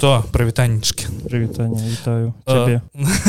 [0.00, 0.24] что?
[0.32, 2.80] Прывітанечкі прывітанне вітаю цябе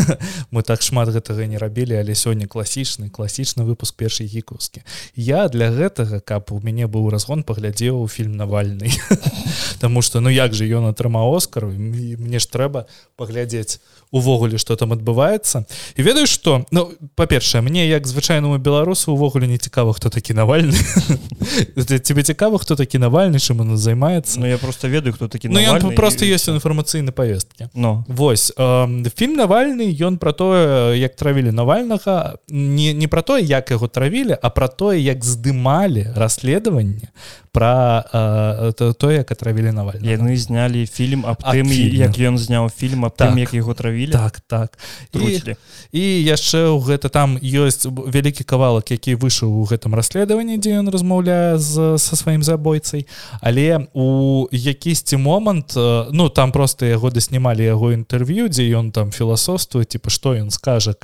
[0.55, 4.79] мы так шмат гэтага не рабілі але сёння класічны класічны выпуск першай гікаўскі
[5.19, 8.87] я для гэтага каб у мяне быў разгон паглядзеў фільм навальны
[9.81, 12.85] Таму что ну як же ён атрымаў оскару мне ж трэба
[13.17, 13.81] паглядзець
[14.11, 15.65] увогуле что там адбываецца.
[15.97, 20.77] І ведаю что ну па-першае мне як звычайнаму беларусу увогуле не цікава хто такі навальны.
[22.05, 24.39] Тебе цікава хто такі навальны чым он займаецца?
[24.39, 28.05] Ну я просто ведаю хто такі ну, просто есть інфармацыйны повесткі но.
[28.07, 33.71] Вось э, фільм навальны ён про тое як травілі навальнага не не про тое як
[33.71, 37.09] яго травілі а про тое як здымалі расследаванне
[37.51, 42.69] про э, то, то як атравілі навальна яны знялі фільм аб тым як ён зняў
[42.71, 43.31] фільм аб так.
[43.31, 44.79] тым як яго травілі так так.
[45.11, 45.55] І,
[45.91, 50.87] і яшчэ ў гэта там ёсць вялікі кавалак які выйшаў у гэтым расследаванні дзе ён
[50.87, 53.03] размаўляе з са сваім забойцай.
[53.43, 59.83] Але у якісьці момант ну там просто яго даснімалі яго інтэрв'ю дзе ён там філасофствуе
[59.83, 60.95] типа што ён скажа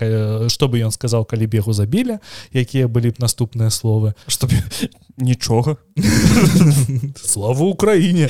[0.48, 2.24] што бы ён сказаў калі б яго забілі
[2.56, 4.16] якія былі б наступныя словы.
[4.28, 4.52] Чтоб
[5.18, 5.78] нічога
[7.16, 8.30] слава Украіне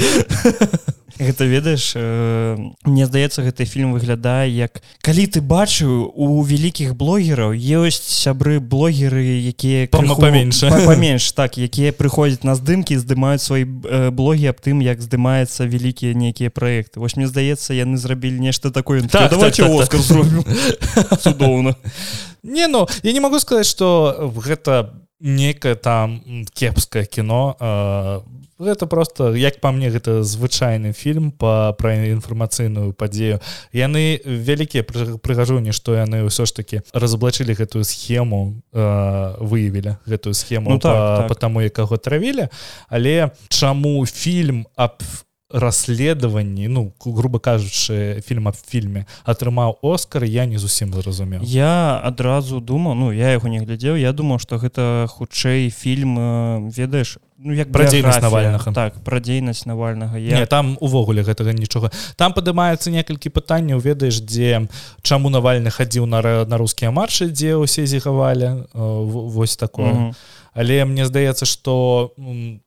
[1.20, 7.52] гэта ведаеш э, мне здаецца гэты фільм выглядае як калі ты бачыў у вялікіх блогераў
[7.52, 9.20] ёсць сябры блогеры
[9.52, 15.02] якія паменш паменш так якія прыходзяць на здымкі здымаюць свае э, блогі аб тым як
[15.02, 19.02] здымаецца вялікія нейкія праекты вось мне здаецца яны зрабілі нешта такое.
[19.02, 21.20] Так, давайте так, так, так.
[21.20, 21.76] цудоўна
[22.44, 26.22] не ну я не могу сказаць что гэта некае там
[26.54, 28.20] кепскае кіно э,
[28.60, 33.40] гэта просто як па мне гэта звычайны фільм па пра інфармацыйную падзею
[33.74, 34.84] яны вялікія
[35.22, 40.94] прыгажуні што яны ўсё ж таки разаблачылі гэтую схему э, выявілі гэтую схему ну, так,
[40.94, 41.28] па, так.
[41.30, 42.50] па таму якаго травілі
[42.90, 45.02] але чаму фільм аб
[45.50, 52.60] расследаванні ну грубо кажучы фільм аб фільме атрымаў оскар я не зусім зразумеў я адразу
[52.60, 57.72] думаў ну я яго не глядзеў я думаў что гэта хутчэй фільм ведаеш ну як
[57.72, 61.92] пра дзейнасць навальнага так пра дзейнасць навальнага я не, там увогуле гэтага нічога.
[62.18, 64.68] Там падымаецца некалькі пытанняў ведаеш дзе
[65.02, 69.94] чаму навальны хадзіў на на рускія маршы дзе ўсе зігавалі вось такое.
[69.94, 70.16] Mm -hmm.
[70.54, 72.60] але мне здаецца что у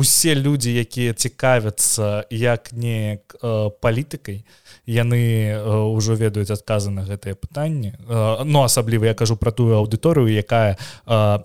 [0.00, 4.44] усе людзі якія цікавяцца як неяк э, палітыкай
[4.88, 5.20] яны
[5.92, 7.92] ўжо э, ведаюць адказы на гэтыя пытанні.
[8.08, 11.38] Э, ну асабліва я кажу пра тую аўдыторыю якая э,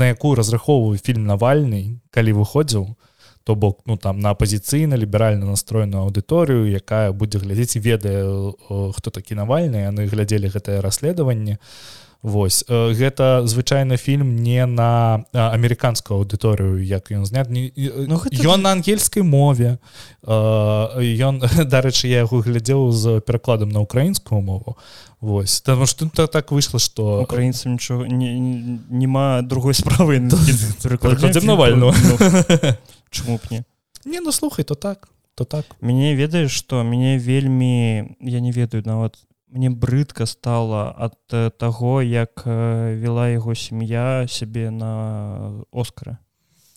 [0.00, 2.96] на якую разрахоўваю фільм навальны калі выходзіў
[3.44, 9.12] то бок ну там на апазіцыйна ліберальна настроеную аўдыторыю якая будзе глядзець ведае э, хто
[9.12, 11.60] такі навальны яны глядзелі гэтае расследаванне.
[11.60, 12.64] то Вось.
[12.68, 17.52] Гэта звычайны фільм не на амерыканскую аўдыторыю як ён знят.
[17.52, 19.76] Ну, ён на ангельскай мове.
[20.24, 24.80] Ён дарэчы я яго глядзеў з перакладам на украінскую мову.
[25.20, 25.60] Вось.
[25.60, 30.18] Там что то так выйшла что украінцам нічого няма другой справы
[31.44, 31.94] навального.
[32.04, 32.18] Ну,
[33.10, 33.64] чому б не?
[34.06, 35.64] Не ну слухай то так то так.
[35.82, 39.18] Мяне ведаеш что мяне вельмі я не ведаю нават
[39.54, 46.18] мне брыдка стала ад э, таго як э, вела яго сям'я сябе на оскара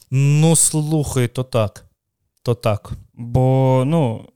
[0.10, 1.88] ну слухай то так
[2.48, 2.92] то так.
[3.14, 4.30] Бо ну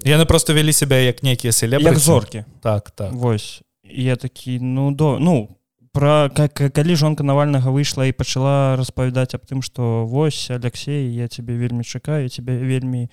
[0.00, 2.44] яны просто вялі сябе як нейкія селе зоркі.
[2.62, 3.12] Так так.
[3.12, 5.48] Восьось я такі ну до ну
[5.92, 11.28] про как калі жонка навальнага выйшла і пачала распавядаць аб тым что вось Алексей я
[11.28, 13.10] тебе вельмі чакаю тебе вельмі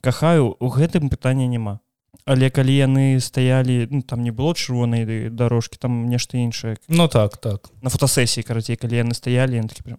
[0.00, 1.78] кахаю у гэтым пытання няма
[2.24, 7.36] але калі яны стаялі ну, там не было чырвонай дорожкі там нешта іншае Ну так
[7.36, 7.70] так.
[7.82, 9.96] На фотосесіі карацей калі яны стаялі такі,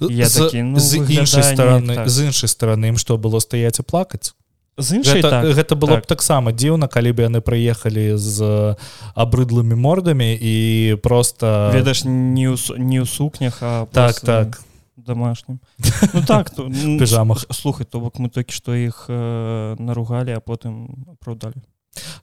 [0.00, 2.08] я з, такі, ну, з іншай стороны так.
[2.08, 4.34] з іншай стороны ім што было стаяць і плакаць
[4.78, 6.04] з іншай гэта, так, гэта было так.
[6.04, 8.76] б таксама дзіўна калі бы яны прыехалі з
[9.14, 14.62] абрыдлымі мордамі і просто ведаш не ў, не ў сукнях а так так
[15.06, 15.60] домашнім.
[16.14, 20.40] Ну, так то ну, пижамах слухай то бок мы толькі што іх э, наругалі а
[20.40, 21.62] потым апраўдалі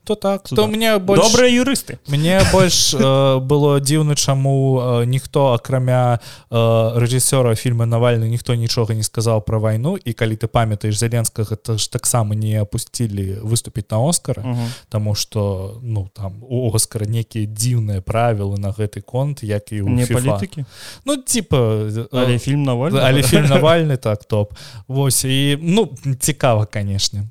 [0.06, 1.20] то так то мне больш...
[1.20, 6.20] добрыя юрысты мне больш э, было дзіўна чаму э, ніхто акрамя
[6.50, 11.50] э, рэжысёра фільма навальны ніхто нічога не сказаў пра вайну і калі ты памятаеш зяленскага
[11.50, 14.70] гэта ж таксама не апусцілі выступіць на оскара -huh.
[14.88, 20.06] Таму что ну там у оскара некія дзіўныя правілы на гэты конт як і не
[20.06, 20.64] палітыкі
[21.04, 24.52] ну типа э, але фільм навальны але фільм навальны так топ.
[24.88, 27.24] Восьось і ну цікава канешне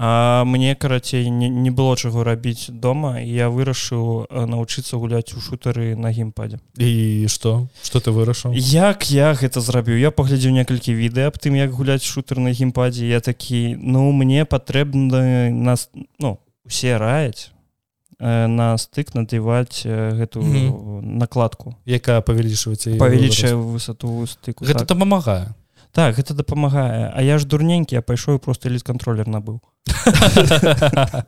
[0.00, 5.98] А мне карацей не, не было чаго рабіць дома я вырашыў навучыцца гуляць у шутары
[5.98, 8.54] на геймпадзе і что что ты вырашыў?
[8.54, 9.98] Як я гэта зрабіў?
[9.98, 14.46] Я паглядзеў некалькі відэа аб тым як гуляць шутер на геймпадзе я такі ну мне
[14.46, 15.90] патрэбна нас
[16.22, 17.50] ну усе раяць
[18.22, 21.02] на стык надеваць гэту mm -hmm.
[21.02, 24.94] накладку якая павялічваць павялічае высоту стыку гэта так.
[24.94, 25.58] дапамагае
[25.92, 29.60] так гэта дапамагае А я ж дурненькі я пайшоў просто ліст контроллер набыў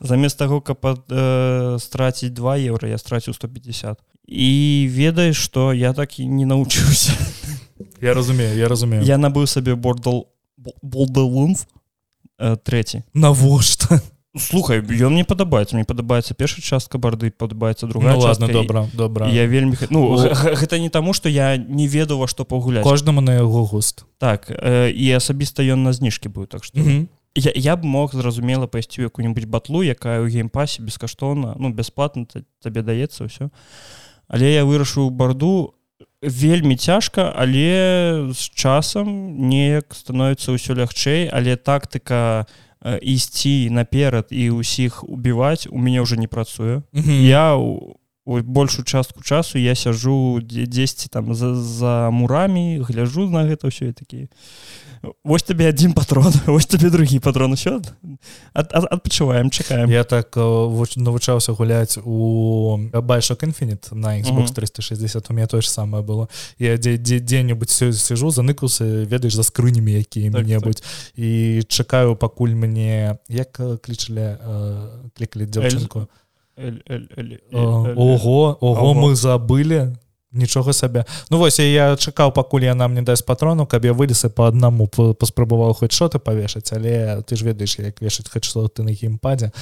[0.00, 6.18] замест таго каб э, страціць 2 еўра я страціў 150 і ведаеш что я так
[6.18, 7.12] і не научыўся
[8.00, 9.02] я разумею я разумею.
[9.02, 10.28] Я набыў сабе бордал
[10.82, 11.66] болдалунф
[12.38, 14.00] э, трэці навошта
[14.38, 19.28] слухай ён мне падабаецца мне падабаецца першая частка барды падабаецца другая ну, ладно добра добра
[19.28, 23.34] я вельмі ну гэта не таму что я не ведаў во што пагуляць кожнаму на
[23.34, 24.04] яго густ.
[24.18, 27.06] Так э, і асабіста ён на зніжкі быў так что mm -hmm.
[27.34, 32.26] я, я б мог зразумела пайсці якую-нибудь батлу якая ў геймпасе бескаштоўна ну бясплатна
[32.62, 33.50] табе даецца ўсё
[34.28, 35.74] але я вырашыў барду
[36.22, 39.06] вельмі цяжка але з часам
[39.48, 42.65] неяк становіцца ўсё лягчэй але тактыка не
[43.02, 47.20] ісці наперад і ўсіх убіваць у мяне ўжо не працуе mm -hmm.
[47.26, 47.96] я у
[48.26, 53.92] большую частку часу я сяжу дзесьці там за, за мурамі гляжу на гэта ўсё і
[53.92, 54.28] такі
[55.24, 57.78] Вось табе адзін патрон ось табе другі патрон усё
[58.52, 65.62] адпачуваем чакаем я так навучаўся гуляць у байшок інфініт на Xbox 360 у меня тое
[65.62, 66.28] ж самае было.
[66.58, 71.18] Я дзе-небудзь сижу заныкаўся ведаеш за скрынямі якія-небудзь так, так.
[71.18, 74.36] і чакаю пакуль мне як клічылі
[75.14, 76.08] клікалі дзяўчынку
[77.96, 79.96] ого ого мы забылі
[80.32, 84.48] нічога сабе Ну вось я чакаў пакуль яна мне дасць патрону каб я вылез по
[84.48, 88.92] аднаму паспрабаваў хоць что-то павешаць але ты ж ведаеш як вешаць хоць что ты на
[88.92, 89.52] геймпадзе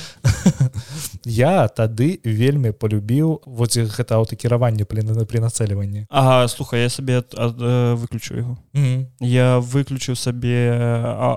[1.24, 6.06] я тады вельмі полюбіў вот гэта аўтакіраванне плена при нацэльванні.
[6.10, 9.06] А слухай я сабе э, выключу его mm -hmm.
[9.20, 10.70] я выключыў сабе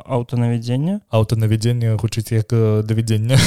[0.05, 3.37] аўтанавядзення аўтанавядзення гучыць як э, давядзення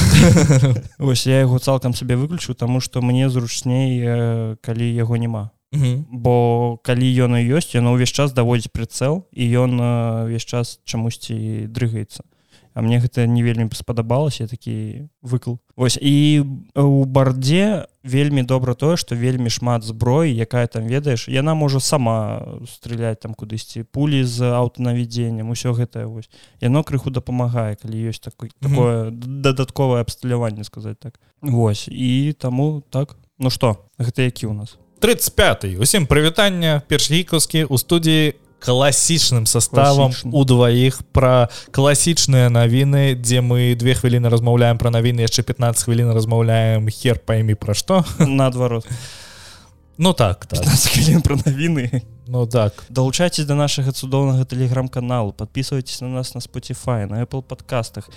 [0.98, 6.78] Вось я яго цалкам сабе выключу тому что мне зручней э, калі яго няма бо
[6.82, 9.78] калі ён і ёсць яно ўвесь час даводзіць прыцэл і ён
[10.26, 12.26] ўвесь час чамусьці дрыгаецца.
[12.74, 15.58] А мне гэта не вельмі спадабалася такі выкл.
[15.76, 16.42] Вось і
[16.74, 22.42] у бардзе вельмі добра тое што вельмі шмат зброі якая там ведаеш яна можа сама
[22.66, 26.30] страляць там кудысьці пулі з аўтанавядзеннем усё гэтае вось.
[26.58, 31.18] Яно крыху дапамагае калі ёсць такой такое дадатковае абсталяванне сказаць так.
[31.42, 33.18] Вось і таму так.
[33.38, 40.44] Ну што гэта які у нас 35 усім прывітання першгікаўскі у студіі класічным составам у
[40.44, 46.84] дваіх пра класічныя навіны дзе мы две хвіліны размаўляем пра навіны яшчэ 15 хвілін размаўляем
[46.92, 48.84] хер пойми пра што наадварот
[50.00, 50.64] Ну так, так.
[51.24, 52.84] пра навіны Ну так.
[52.88, 58.08] Далучайцесь до нашага цудоўнага тэлеграм-каналу подписывайтесь на нас на Spotify на Apple подкастах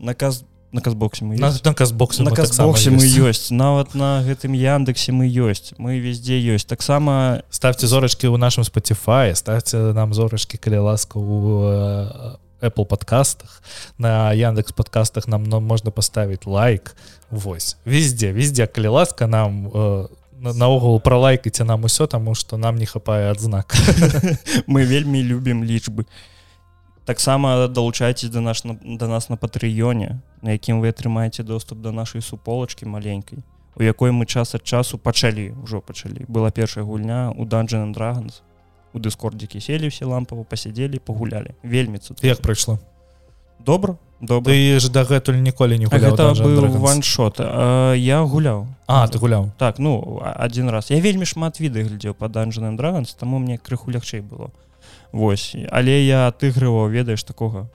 [0.00, 0.44] наказ
[0.74, 5.30] на казбоксе мы на, на казбоксе на казбоксе мы ёсць нават на гэтым яндексе мы
[5.30, 11.18] ёсць мы везде ёсць таксама ставьте зорачки у нашем Spotify ставьте нам зорачки калі ласка
[11.18, 13.62] у э, Apple подкастах.
[13.98, 16.96] На яндекс подкастах нам но можна поставить лайк.
[17.30, 17.76] Вось.
[17.84, 20.08] Везде везде калі ласка нам э,
[20.40, 23.74] наогул пролайкайте нам усё таму что нам не хапае адзнак
[24.66, 26.02] мы вельмі любім лічбы.
[26.02, 26.33] і
[27.04, 32.22] таксама далучайцесь до наш до нас на патрыёне на якім вы атрымаеце доступ до нашай
[32.22, 33.44] суполачки маленькой
[33.76, 36.26] у якой мы час ад часу пачалі ўжо пачалі.
[36.28, 38.42] Была першая гульня у dungeon dragons.
[38.94, 41.54] У дыскордзікі селі все лампаву пасядзелі пагулялі.
[41.62, 42.78] Вельмі цуд як прыйшло?
[43.58, 44.54] Добра добра.
[44.54, 45.86] І ж дагэтуль ніколі не
[46.78, 47.40] ваншот.
[47.98, 48.66] Я гуляў.
[48.86, 49.50] А ты гуляў?
[49.58, 50.90] Так ну один раз.
[50.90, 54.50] Я вельмі шмат віды глядзеў по dungeon dragons таму мне крыху лягчэй было
[55.14, 55.54] Вось.
[55.70, 57.70] Але я отыгрываў ведаеш такога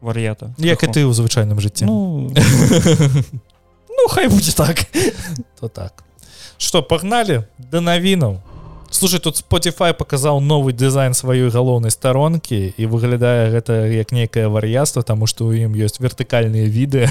[0.00, 0.54] вар'ята.
[0.62, 1.90] Як і ты ў звычайным жыцці.
[1.90, 2.30] Ну...
[3.90, 4.86] ну хай будзе так.
[5.58, 6.06] То так.
[6.54, 7.42] Что пагналі?
[7.58, 8.38] Да навінаў
[8.90, 15.02] слушай тут Spotify показаў новы дызайн сваёй галоўнай старонкі і выглядае гэта як нейкае вар'яство
[15.02, 17.08] тому что у ім ёсць вертыкальныя віды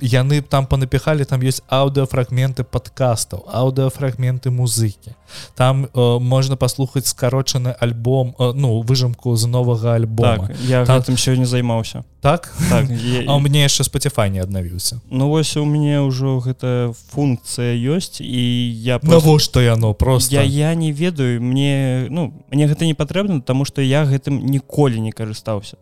[0.00, 5.14] яны там панапіхалі там есть аўдыофрагменты подкастаў аўдыофрагменты музыкі
[5.54, 10.48] там э, можна паслухаць скарочаны альбом э, ну выжымку з новага альбома.
[10.48, 13.24] Так, я там гэтым сёння займаўся так, так я...
[13.26, 18.20] а у мне яшчэ Spotify не аднавіўся Ну вось у мяне ўжо гэта функцыя ёсць
[18.20, 18.42] і
[18.80, 20.34] я просто навошта яно просто.
[20.34, 25.00] Я я не ведаю мне ну мне гэта не патрэбна тому что я гэтым ніколі
[25.00, 25.76] не карыстаўся.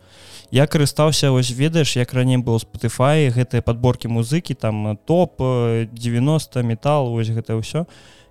[0.51, 7.11] Я карыстаўся вось ведаеш як раней было Spotify гэтыя подборки музыкі там топ 90 метал
[7.11, 7.87] вось гэта ўсё.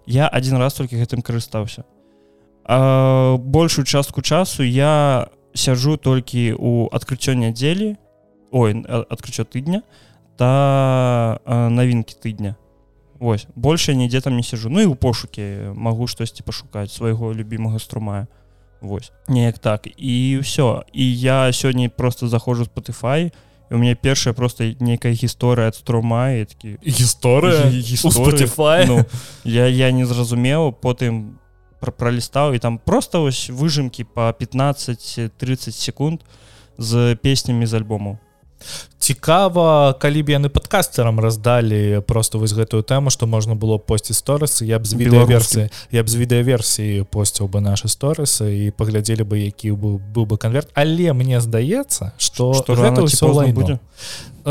[0.06, 1.84] Я один раз толькі гэтым карыстаўся.
[2.66, 7.98] Большую частку часу я сяжу толькі у адкрыццё нядзелі
[8.52, 9.82] ой адкрыццё тыдня
[10.38, 12.56] та навінкі тыдня
[13.22, 17.80] Вось больше нідзе там не сижу Ну і у пошуке магу штосьці пашукаць свайго любимага
[17.80, 18.28] струмая.
[18.82, 19.88] Вось неяк так.
[19.98, 23.32] І все і я сёння просто заходжу Spotify
[23.70, 27.70] у меня першая просто нейкая гісторыя ад струма такі гісторыя?
[28.88, 29.06] Ну,
[29.46, 31.38] я я не зразумеў потым
[31.80, 36.22] пра пралістаў і там просто вось выжымкі по 15-30 секунд
[36.78, 38.20] з песнямі з альбому
[39.00, 44.66] цікава калі б яны падкастерам раздалі просто вось гэтую тэму што можна было посці сторысы
[44.66, 49.42] я б з відэаверсіі я б з відэаверсіі посціў бы нашы сторысы і паглядзелі бы
[49.42, 50.70] які быў быў бы канверт.
[50.74, 53.80] Але мне здаецца что што гэта ўсё будзе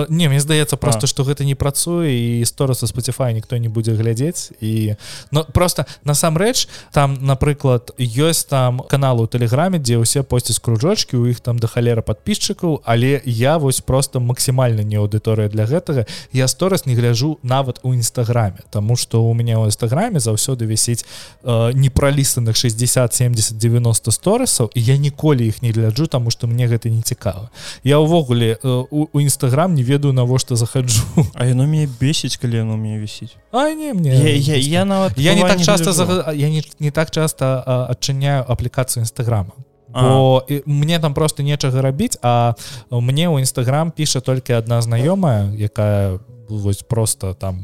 [0.09, 4.52] не мне здаецца просто что гэта не працуе і стораса Spotify ніхто не будзе глядзець
[4.61, 4.94] і
[5.30, 11.40] но просто насамрэч там напрыклад ёсць там каналу тэлеграме дзе ўсе посці кружочки у іх
[11.40, 16.06] там да халера подписчикаў але я вось просто максімальна не аўдыторыя для гэтага.
[16.32, 21.04] Я сторас не гляжу нават у нстаграме тому что у меня у нстаграме заўсёды вісіць
[21.42, 26.66] э, непралістаных 60 70 90 сторысаў і я ніколі іх не гляджу тому что мне
[26.66, 27.50] гэта не цікава.
[27.85, 31.03] Я увогуле э, у нстаграм не не ведаю навошта захаджу
[31.35, 35.17] А яно мне бесіць калі яно мне вісіць А не мне я, я, я нават
[35.17, 36.33] я не так часто за...
[36.37, 39.53] я не, не так часто адчыняю аплікацыю нстаграма
[39.92, 42.54] бо мне там просто нечага рабіць а
[42.90, 46.20] мне ў нстаграм піша толькі адна знаёмая якая
[46.50, 47.61] вось просто там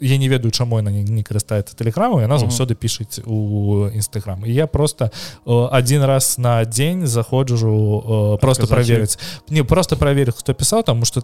[0.00, 4.52] я не ведаю чаму яна не, не карыстаецца тэлеграму яна заўсёды пішыць у нстаграм і
[4.52, 5.10] я просто
[5.44, 9.18] один раз на дзень заходжу просто праверыць.
[9.48, 11.22] Не просто праверыць хто пісаў таму что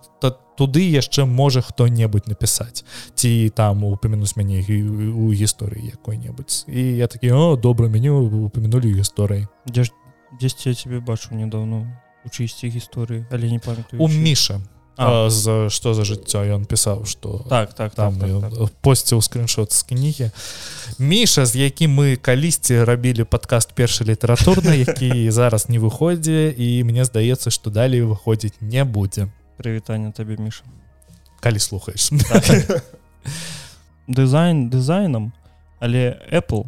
[0.57, 2.85] туды яшчэ можа хто-небудзь напісаць.
[3.15, 4.65] Ці там упомянуць мяне
[5.13, 6.65] у гісторыі якой-небудзь.
[6.69, 9.93] І я такі о добра меню упомянули гісторыі дзе ж
[10.41, 11.87] дзесьці я тебе бачу недавно
[12.25, 14.61] у чысці гісторыі але не памятаю у міша
[14.97, 18.71] за что за жыццё ён пісаў что так так там так, так, так.
[18.81, 20.31] посціў скриншот з кнігі
[20.99, 27.05] міша з якім мы калісьці рабілі подкаст першы літаратурны які зараз не выходзе і мне
[27.05, 30.65] здаецца что далей выходзіць не будзе прывітанне табе міша.
[31.41, 32.83] Калі слухаеш так.
[34.07, 35.33] дызайн дызайнам
[35.81, 36.67] але apple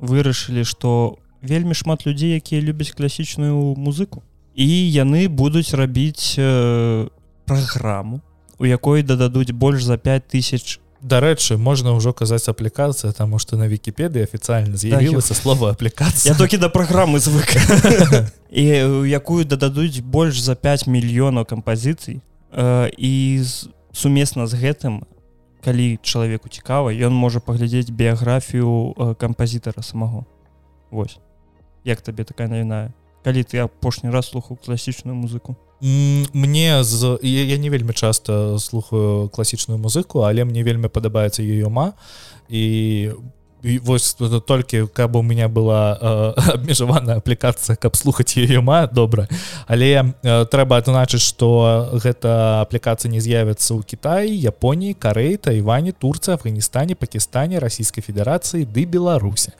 [0.00, 4.22] вырашылі что вельмі шмат людзей якія любяць класічную музыку.
[4.54, 7.08] І яны будуць рабіць э,
[7.44, 8.20] праграму
[8.60, 14.28] у якой дададуць больш за 5000 дарэчы можна ўжо казаць аплікацыя таму што на вкіпедыі
[14.28, 16.36] афіцыяльна з'явілася да, слова аплікацыя.
[16.36, 17.56] Толькі да праграмы звык.
[18.52, 18.64] І
[19.08, 22.20] якую дададуць больш за 5 мільёнаў кампазіцый.
[22.52, 23.40] Э, і
[23.96, 25.08] сумесна з гэтым
[25.64, 30.28] калі чалавеку цікава ён можа паглядзець біяграфію э, кампазітара самого.
[30.90, 31.16] Вось
[31.84, 32.92] як табе такая навіна
[33.24, 39.28] калі ты апошні раз слухаў класічную музыку мне з я, я не вельмі часто слухаю
[39.28, 41.92] класічную музыку але мне вельмі падабаецца ёма
[42.48, 43.12] і
[43.62, 49.28] вось толькі каб у меня была э, абмежаваная аплікацыя каб слухаць ёма добра
[49.66, 56.36] але э, трэба адзначыць что гэта аплікацыя не з'явіцца ў Кіаі Японіі Карэй Тайване Турцыя
[56.36, 59.52] Афганістане Пакістане Расійскай Федэрацыі ды Беларусе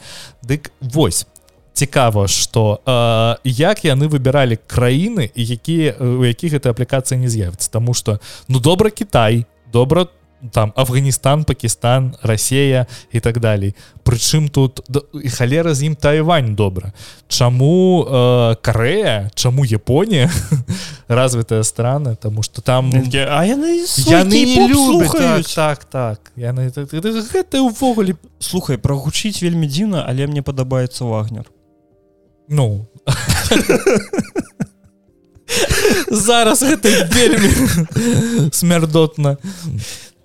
[0.43, 1.27] Дык вось
[1.73, 7.71] цікава что э, як яны выбіралі краіны і якія у якіх эта аплікацыя не з'явіцца.
[7.71, 10.07] Тому что ну добра Кітай добра
[10.53, 13.75] там Афганістан Пакістан Расея і так далей.
[14.05, 14.81] Прычым тут
[15.25, 16.93] і халера з ім Тайвань добра.
[17.29, 20.31] Чаму э, Карея Чаму Японія
[21.09, 26.21] развітая страны тому что там а яны, яны так так, так.
[26.37, 31.45] яны гэта ўвогуле слухай прагучыць вельмі дзіўна але мне падабаецца вагнер
[32.51, 32.87] ну.
[36.11, 39.37] Зараз гэта вельмі смярдотна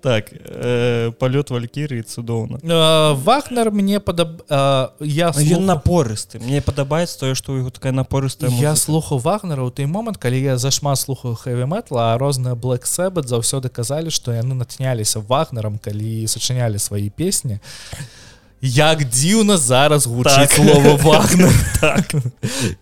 [0.06, 5.58] так э, палёт валькіры цудоўна э, вахнер мне падаб э, я слух...
[5.58, 10.38] напорысты мне падабаецца тое што яго такая напорыстая я слухаў вагнера ў той момант калі
[10.38, 16.22] я зашмат слухаю хэвіметла а розныя блэк сэбат заўсёды казалі што яны натняліся вагнерам калі
[16.30, 17.58] сачынялі свае песні
[18.66, 20.58] як дзіўна зараз гучыць так.
[20.58, 22.10] слова вагна так.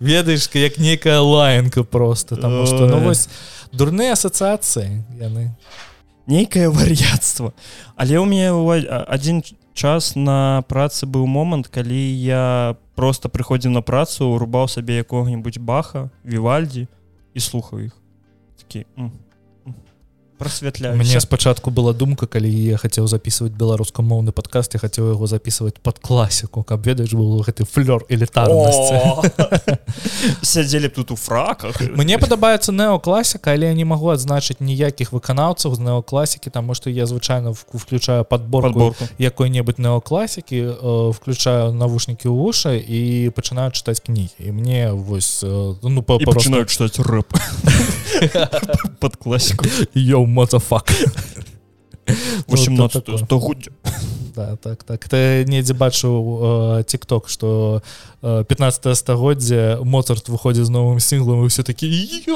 [0.01, 3.29] ведаеш як нейкая лаянка просто там что ну вось
[3.73, 5.53] дурныя асацыяцыі яны.
[6.27, 7.53] Нейкае вар'яцтва.
[8.01, 8.49] Але ў мяне
[8.89, 9.43] адзін
[9.75, 16.09] час на працы быў момант калі я просто прыходзіў на працу рубаў сабе якога-нибудь баха
[16.25, 16.87] вівальдзі
[17.35, 17.95] і слухаў іх.
[18.57, 18.87] Такі
[20.39, 25.79] просвятляю мне спачатку была думка калі я хацеў записывать беларускамоўны подкаст я хацеў яго записывать
[25.81, 29.31] под класіку каб ведаеш был гэты флёр элітарнасці
[30.43, 31.81] сядзелі тут у фраках.
[31.81, 37.07] Мне падабаецца неокласіка але я не магу адзначыць ніякіх выканаўцаў з неокласікі таму што я
[37.07, 44.93] звычайно включаю подборку якой-небудзь неокласікі включаю навушнікі ў вуша і пачынаю чытаць кнігі і мне
[44.93, 47.31] вось ну пачынаю чытаць рэп
[49.01, 50.91] под класіку я мазафак
[52.49, 53.71] 18 стагоддзя
[54.35, 55.09] да, так так.
[55.09, 57.83] Ты недзе бачыў тикток что
[58.21, 61.87] 15 стагоддзя моцарт выходзіць з новым сінглом і все такі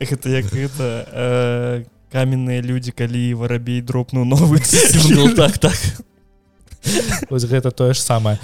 [0.00, 4.60] это як это каменныя людзі калі варабей дропнуў новы
[5.36, 5.78] так так
[7.30, 8.38] ось гэта тое ж самае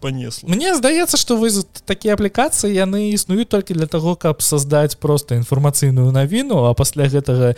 [0.00, 1.50] панесла Мне здаецца што вы
[1.84, 7.54] такія аплікацыі яны існуюць толькі для того каб создаць просто інфармацыйную навіну а пасля гэтага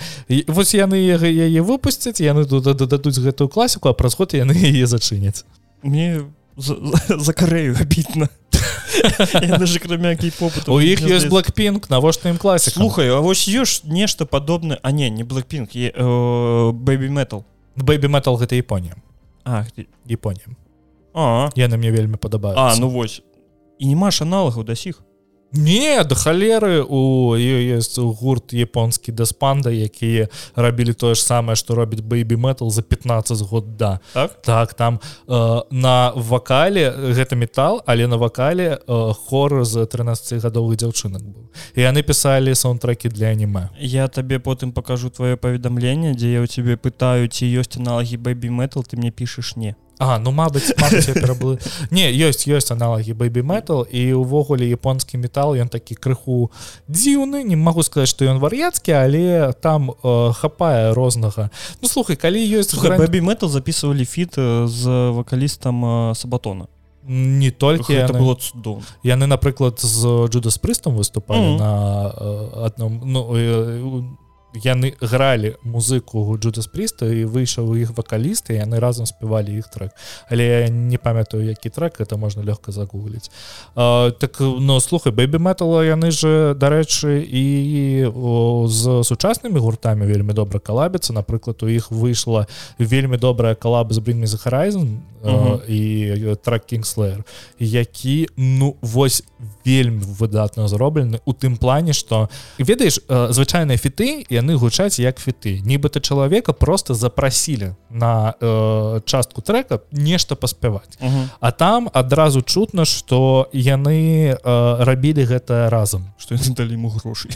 [0.49, 5.45] вось яны яе выпусцяць яны тут дададуць гэтую класіку а праз год яны яе зачыняць.
[5.83, 6.27] Мне
[6.59, 8.29] за карею абітна
[10.67, 15.11] у іх ёсць блэкпінг навошта ім класі слухаю А вось ёсць нешта падобна а не
[15.11, 15.71] не блэкпінг
[16.75, 17.45] бэйбі метал
[17.77, 18.99] бэйбі метал гэта Японія
[19.49, 19.64] А,
[20.05, 20.52] Японія
[21.14, 21.49] а.
[21.57, 23.23] Яны мне вельмі падабаюць А ну вось
[23.78, 25.00] і немаш аналагаў да сіх
[25.52, 32.05] Не да халеры у ёсць гурт японскі даспанда якія рабілі тое ж самае што робіць
[32.05, 34.00] бэйбі метал за 15 год да.
[34.12, 34.43] Так?
[34.43, 41.25] Так там э, на вакале гэта метал але на вакале э, хор з 13гадовых дзяўчынак
[41.25, 41.49] быў.
[41.75, 43.71] І яны пісалі саундтрекі для аніме.
[43.81, 48.52] Я табе потым пакажу твоё паведамленне дзе я ў цябе пытаю ці ёсць аналагі бэйбі
[48.52, 50.71] метал ты мне пішаш не А ну мабыць
[51.14, 51.59] пераблы
[51.90, 56.50] не ёсць ёсць аналагі бэйбі метал і увогуле японскі метал ён такі крыху
[56.87, 61.50] дзіўны не магу сказаць што ён вар'яцкі але там э, хапае рознага
[61.83, 64.38] Ну слухай калі ёсць бэбі метал записывалі фіт
[64.71, 66.71] з вакалістам э, сабатона.
[67.09, 71.59] Не толькі это было цудоўна яны напрыклад з джудас прыстом выступалі mm -hmm.
[71.59, 71.73] на
[72.14, 74.02] э, адном ну э,
[74.65, 79.90] яны гралі музыку джудас прыста і выйшаў іх вакалісты яны разам спявалі іх трек.
[80.31, 83.31] Але я не памятаю які трек это можна лёгка загугліць.
[83.75, 87.44] Так но слухай бэйбі метала яны же дарэчы і
[88.14, 92.47] о, з сучаснымі гуртамі вельмі добра калабіцца напрыклад у іх выйшла
[92.79, 95.01] вельмі добрая калаба з брынмі за харайзен
[95.68, 97.25] і треккінгслэр
[97.59, 99.25] які ну вось
[99.64, 105.61] вельмі выдатна зроблены у тым плане что ведаеш звычайныя фіты і яны гучаць як фіты.
[105.61, 110.99] Нібыта чалавека просто запрасілі на э, частку трека нешта паспяваць.
[111.01, 111.29] Uh -huh.
[111.41, 116.07] а там адразу чутно что яны э, рабілі гэта разам.
[116.19, 117.33] Что далі ему грошай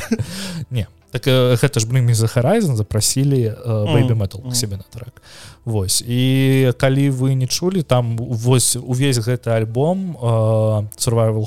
[0.70, 3.52] не так э, гэта ж брымі за харайзен запрасілі
[3.92, 5.20] бэйбі метал к себе на трек.
[5.64, 6.00] Вось.
[6.00, 11.44] І калі вы не чулі там вось увесь гэты альбом э, survival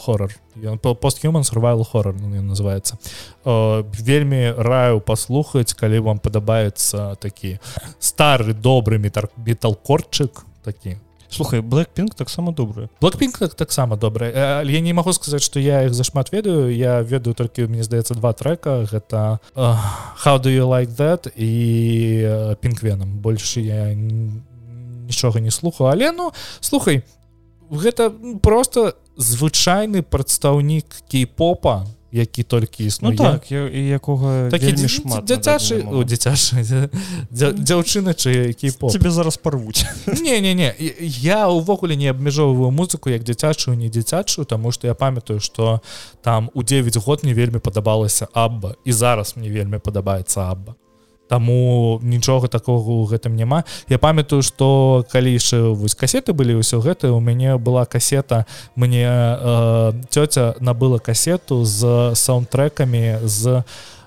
[0.61, 2.97] ён постhuman survival хоррор называется.
[3.43, 7.59] Э, вельмі раю паслухаць калі вам падабаецца такі
[7.99, 10.97] стары добры метар металкорчык такі
[11.35, 15.93] слухай blackpink таксама добрая blackpink так таксама добрая я не магу сказаць что я их
[15.93, 16.75] зашмат ведаю.
[16.75, 18.85] Я ведаю толькі мне здаецца два трека.
[18.91, 19.77] Гэта uh,
[20.23, 25.89] how do you like that і пінквенам больше я нічога не слухаю.
[25.89, 27.03] Але ну слухай
[27.69, 36.63] гэта просто звычайны прадстаўнік кей-попа які толькі існуе ну, так, якога такі шмат дзіцячы дзіцяшы
[37.31, 39.83] дзяўчына чы які тебе зараз парвуць
[40.23, 40.71] не не не
[41.19, 45.81] я увогуле не абмяжоўваю музыку як дзіцячую не дзіцячую тому что я памятаю что
[46.23, 50.75] там у 9 год не вельмі падабалася абба і зараз мне вельмі падабаецца абба
[51.27, 53.65] Таму нічога такога ў гэтым няма.
[53.89, 58.45] Я памятаю, што калі яшчэ вось касеты былі ўсё гэта у мяне была касета.
[58.75, 63.65] Мне э, цёця набыла касету з саундтрекамі з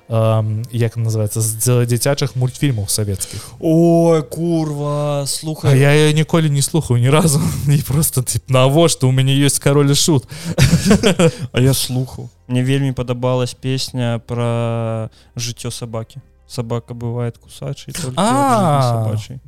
[0.08, 3.42] э, як называется з дзіцячых мультфільмаў савецкіх.
[3.58, 5.74] Ой курва слухай.
[5.74, 7.40] Я, я ніколі не слухаю ні разу.
[7.66, 9.06] Не просто тип навошта?
[9.06, 10.24] У мяне ёсць кароль шут.
[11.52, 12.30] А я слухаў.
[12.46, 17.94] Мне вельмі падабалась песня про жыццё сабакі собака бывает кусачай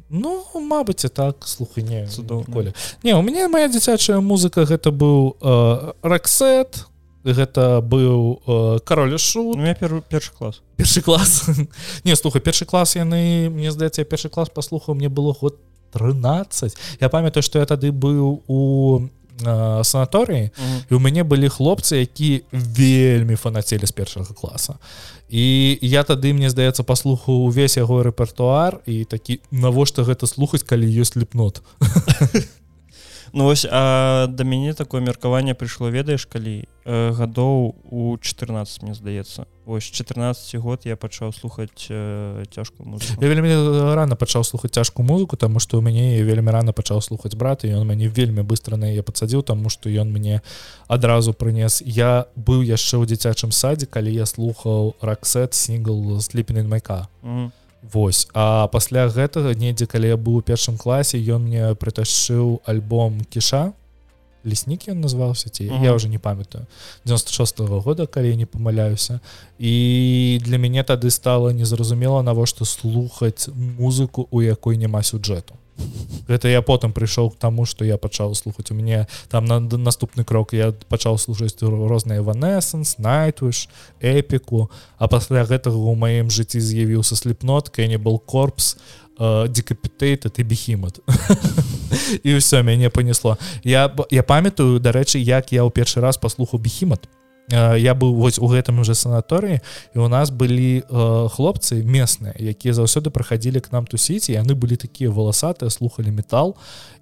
[0.08, 5.92] ну Мабыць так слухай не цудоўлі не у мяне моя дзіцячая музыка гэта быў э,
[6.02, 6.86] раксет
[7.24, 9.56] гэта быў э, кароль шут.
[9.56, 11.48] Ну, пер, першы клас першы клас
[12.04, 15.58] не слухай першы клас яны мне здаецца першы клас паслухаў мне было год
[15.92, 19.08] 13 я памятаю что я тады быў у
[19.42, 24.78] э, санаторыі mm і у мяне былі хлопцы які вельмі фанацелі з першага класа
[25.28, 30.86] і я тады мне здаецца паслуху увесь яго рэпертуар і такі навошта гэта слухаць калі
[30.86, 31.62] ёсць ліпнот
[33.32, 38.94] Ну вось а да мяне такое меркаванне прыйшло ведаеш калі э, гадоў у 14 мне
[38.94, 39.46] здаецца.
[39.66, 43.54] Ось 14 год я пачаў слухаць э, цяжкую я вельмі
[43.94, 47.70] рано пачаў слухаць цяжкую музыку тому что у мяне вельмі рано пачаў слухаць брат і
[47.70, 50.42] ён мяне вельмі быстро на яе падсадзіў тому что ён мне
[50.88, 51.82] адразу прынес.
[51.86, 57.59] Я быў яшчэ ў дзіцячым садзе калі я слухаў раксет сингл сліпін майка mm -hmm.
[57.82, 58.28] Вось.
[58.34, 63.72] А пасля гэтага недзе калі я быў у першым класе ён мне прытащыў альбом кіша
[64.44, 65.64] леснік ён назваўся ці?
[65.64, 65.84] Uh -huh.
[65.84, 66.66] я уже не памятаю.
[67.04, 69.20] 96 -го года калі не памыляюся.
[69.58, 75.54] І для мяне тады стала незразумела навошта слухаць музыку у якой няма сюджэту
[76.28, 80.24] гэта я потым прыйшоў к таму что я пачаў слухаць у мяне там на наступны
[80.24, 80.52] крок.
[80.52, 83.68] Я пачаў служыць розныя ванесенс найтвыш
[84.00, 88.76] эпіку а пасля гэтага у маім жыцці з'явіўся слепнот кені был корпс
[89.20, 91.04] декапітейта ты бехімат
[92.24, 93.36] і ўсё мяне понесло.
[93.62, 97.04] Я я памятаю дарэчы як я ў першы раз паслухаў бехімат
[97.50, 99.60] я быў вось у гэтым уже санаторыі
[99.94, 100.82] і у нас былі
[101.34, 106.56] хлопцы местныя якія заўсёды праходзілі к нам тусіць яны былі такія валасатыя слухали метал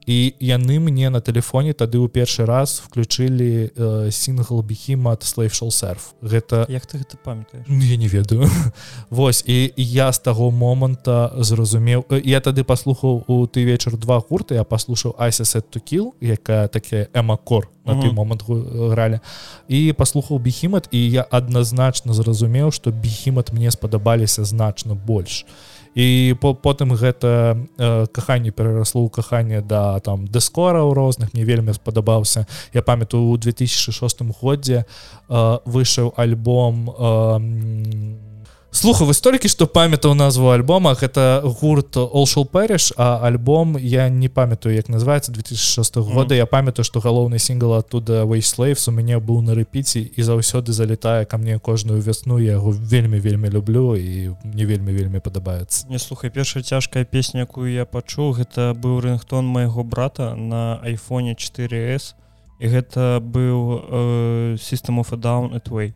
[0.08, 6.16] і яны мне на телефоне тады ў першы раз включылі э, сингл бехімат слейшал серф
[6.24, 8.48] гэта як ты гэта памятаешь ну, я не ведаю.
[9.10, 14.56] Вось і я з таго моманта зразумеў я тады паслухаў у ты вечар два гурты
[14.56, 19.20] я паслушаў айсет тукіл якая такая эмакор на той момант гралі.
[19.68, 25.44] І паслухаў бехімат і я адназначна зразумеў што бехімат мне спадабаліся значна больш.
[25.44, 31.35] і і по потым гэта э, каханне перарасло ў каханне да там дэскора ў розных.
[31.35, 32.46] Мне вельмі спадабаўся.
[32.72, 38.27] Я памятаю у 2006 годзе э, выйшаў альбом у э,
[38.70, 44.28] слуха вы столькі што памятаў назву альбомах это гурт олшал пэрыш а альбом я не
[44.28, 46.35] памятаю як называется 2006 года.
[46.35, 46.38] Mm.
[46.38, 51.24] я памятаю что галоўны сингл оттуда вейслейвс у мяне быў на рэпіці і заўсёды залетае
[51.24, 55.98] ко мне кожную вясну я яго вельмі вельмі люблю і не вельмі вельмі падабаецца не
[55.98, 62.14] слухай першая цяжкая песня якую я пачуў гэта быў рынгтон майго брата на айфоне 4s
[62.61, 65.94] і гэта быў system of a down way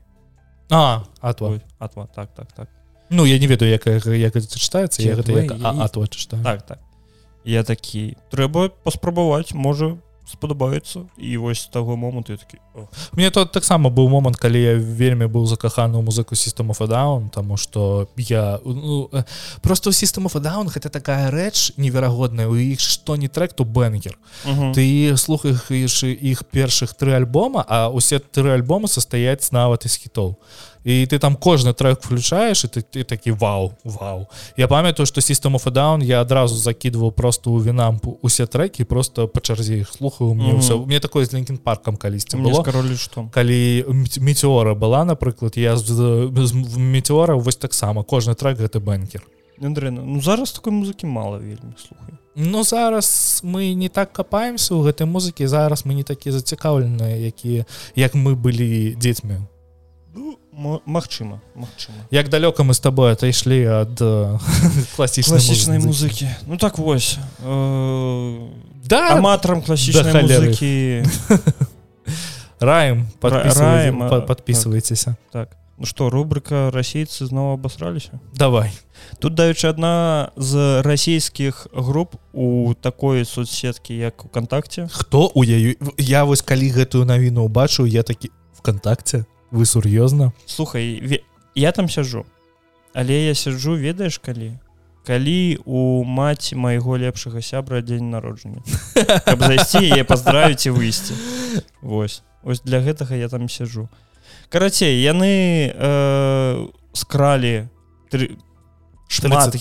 [0.70, 2.68] А атва атва так так так.
[3.10, 6.06] Ну я не ведаю як як гэта чытаецца я гэта як атва
[6.42, 6.78] так так.
[7.44, 11.08] Я такі трэба паспрабаваць можа спадабаецца.
[11.18, 12.58] І вось таго моманту такі
[13.12, 17.56] мне тут таксама быў момант калі я вельмі быў закаханы ў музыку сістему фадаун тому
[17.56, 19.10] что я ну,
[19.60, 24.16] просто у сістему фадаун гэта такая рэч неверагодная у іх што не трек то бэнгер.
[24.74, 30.38] Ты слухаеш іх першых тры альбома а усе тры альбома состаяць нават из хітоў.
[30.38, 35.06] і і ты там кожны трек включаешь і ты, ты такі вау вау я памятаю
[35.06, 39.92] что систему фадаун я адразу закидываў просто у вінампу усе треки просто по чарзе их
[39.92, 40.60] слухаю мне mm -hmm.
[40.60, 42.64] все мне такое з лінкін паркам калісьці было.
[42.64, 43.84] королі что калі
[44.20, 49.22] метеора была напрыклад я з метеора вось таксама кожны трек гэта бэнкер.
[49.62, 54.82] Андрена, ну зараз такой музыкі мало вельмі слухаю Ну зараз мы не так капаемся у
[54.82, 57.64] гэтай музыкі зараз мы не такі зацікаўленыя якія
[57.94, 59.36] як мы былі дзецьмі
[60.52, 63.96] Магчыма Магчыма Як далёка мы з табой отайшлі ад
[64.96, 68.48] класічнай класічнай музыкі Ну так вось э,
[68.84, 69.16] да!
[69.16, 71.04] аматарам класічнай музыкі
[72.60, 75.56] раем раем подписывайтеся так, так.
[75.78, 78.70] Ну что рубрика расейцы зноў абасраліся давай.
[79.18, 85.32] Тут даючы адна з расійскіх груп у такой соцсеткі як укантакце хто?
[85.34, 91.22] У яю я вось калі гэтую навіну убачыў я такі вкантакце вы сур'ёзна слухай
[91.54, 92.24] я там сяджу.
[92.94, 94.52] Але я сяджу ведаеш калі?
[95.06, 98.62] Калі у маці майго лепшага сябра дзень народжання.
[99.38, 101.14] Зайсці я поздравіць і выйсці.
[101.82, 102.22] Вось.
[102.42, 103.88] Ось для гэтага я там сяджу.
[104.48, 107.68] Карацей яны э, скралі
[108.10, 108.36] три
[109.08, 109.56] шмат.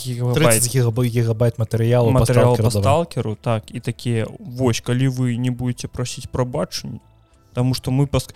[1.07, 6.99] гигабайт матэрыялу матэрыял сталкеру так і такія вось калі вы не будете просіць прабачанне
[7.53, 8.29] Таму что мы пас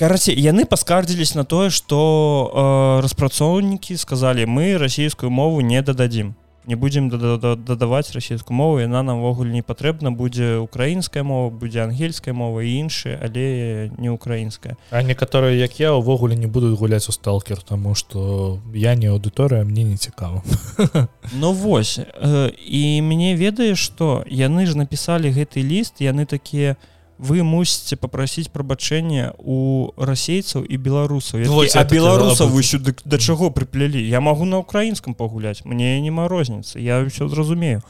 [0.00, 2.00] караце яны паскардзілись на тое что
[2.48, 6.32] э, распрацоўнікі сказали мы расійскую мову не дададзім
[6.64, 12.64] не будзем дадаваць расійскую мову яна навогуле не патрэбна будзе украінская мова будзе ангельская мова
[12.64, 17.60] і іншая але не украінская а некаторыя як я увогуле не буду гуляць у сталкер
[17.60, 20.42] тому что я не аўдыторыя мне не цікава
[21.32, 26.89] Ну вось э, і мне ведае что яны ж написали гэты ліст яны такія у
[27.20, 31.44] вы мусіце попрасіць прабачэння у расейцаў і беларусаў.
[31.44, 36.80] А беларусаў вы сюды да чаго прыплялі я магу на украінском пагуляць мне няма розніцы
[36.80, 37.84] я все зразумею.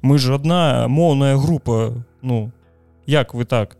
[0.00, 2.50] Мы ж одна моўная група ну
[3.06, 3.76] як вы так?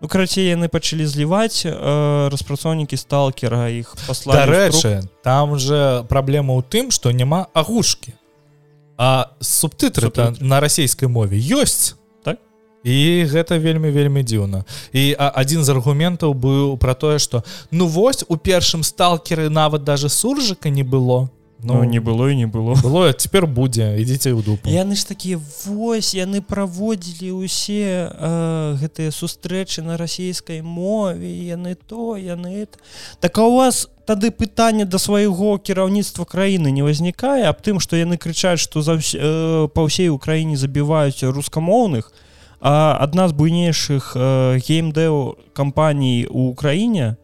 [0.00, 6.62] Ну карацей яны пачалі зліваць э, распрацоўнікі сталкера іх пасла рэчы там же праблема ў
[6.68, 8.12] тым что няма агушки
[9.00, 11.96] а субтытры на расійскай мове ёсць
[12.86, 14.62] і гэта вельмі вельмі дзіўна.
[14.94, 20.08] І адзін з аргументаў быў про тое что ну вось у першым сталкеры нават даже
[20.08, 21.28] суржыка не было.
[21.62, 22.76] Ну, не было і не было.
[22.82, 24.70] Было цяпер будзе ідзіце ў дупу.
[24.70, 32.14] Яны ж такія вось яны праводзілі ўсе э, гэтыя сустрэчы на расійскай мове яны то
[32.14, 32.78] яны это
[33.18, 37.98] так а у вас тады пытанне да свайго кіраўніцтва краіны не ўзнікае аб тым што
[37.98, 42.12] яны крычаць што за э, па ўсей украіне забіваюць рускамоўных?
[42.12, 42.26] то А
[42.60, 47.16] адна з буйнейшых э, геймдэў кампаній у ўкраіне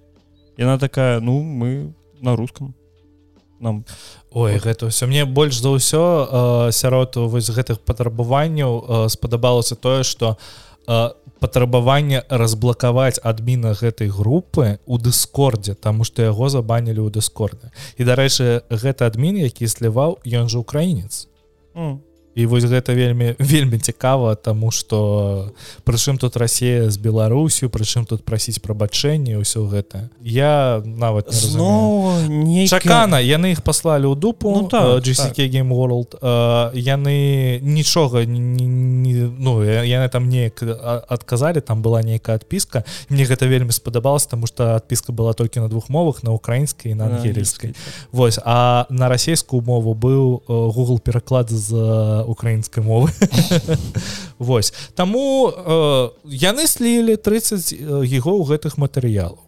[0.57, 2.75] яна такая ну мы на рускам
[3.61, 3.85] нам
[4.33, 5.07] Ой гэта ўсё.
[5.07, 10.37] Мне больш за ўсё э, сярод вось гэтых патрабаванняў э, спадабалася тое што
[10.89, 18.03] э, патрабаванне разблакаваць адміна гэтай групы у дыскордзе таму што яго забанілі ў дыскорды і
[18.05, 21.29] дарэчы гэта адмін які сліваў ён жа украінец.
[21.75, 25.53] Mm і вось гэта вельмі вельмі цікава тому что
[25.85, 30.09] прычым тут Росія з Беларусю прычым тут прасіць прабачэнне ўсё гэта.
[30.21, 31.29] Я нават
[32.29, 35.53] не чакана яны іх паслалі ў дупу ну, так, GCK так.
[35.53, 36.17] game world.
[36.21, 40.63] Uh, яны нічога не, не ну яны там неяк
[41.09, 42.85] адказалі там была нейкая адпіска.
[43.09, 47.13] Мне гэта вельмі спадабалось тому что адпіска была толькі на двух мовах на украінскай на
[47.13, 47.75] ангельскай.
[48.13, 53.11] Вось а на расійскую мову быў Google пераклад з украінскай мовы
[54.39, 59.39] Вось таму э, яны слілі 30 его ў гэтых матэрыялаў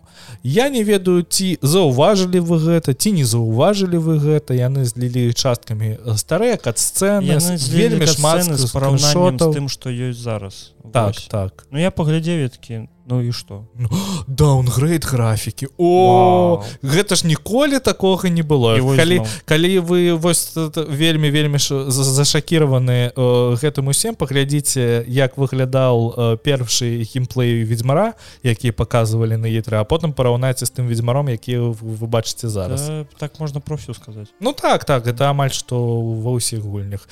[0.42, 6.16] Я не ведаю ці заўважылі вы гэта ці не заўважылі вы гэта яны злілі часткамі
[6.20, 7.40] старыя кат сцэны
[7.72, 10.76] вельмі шмат з параўнаннем тым што ёсць зараз.
[10.92, 11.28] Так Вось.
[11.32, 11.64] так.
[11.70, 13.88] Ну я паглядзеў такі Ну і што ну,
[14.26, 18.80] даунгрейд графікі О гэта ж ніколі такога не было.
[18.96, 23.12] Калі, калі вы вось вельмі вельмі зашакіраваны
[23.60, 30.64] гэтым усім паглядзіце як выглядаў першы геймплей ведьзьмара які показывалі на етры а потым параўнаецца
[30.64, 32.88] з тым ведьзьмаром які вы бачыце зараз.
[32.88, 34.32] Да, так можна про ўсё сказаць.
[34.40, 35.76] Ну так так это амаль што
[36.24, 37.04] ва ўсіх гульнях.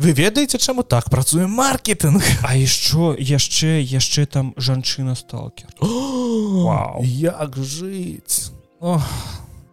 [0.00, 7.02] Вы ведаеце чаму так працуе маркетинг А яшчэ яшчэ яшчэ там жанчына стала сталкер Вау.
[7.04, 9.02] як жыць Ох.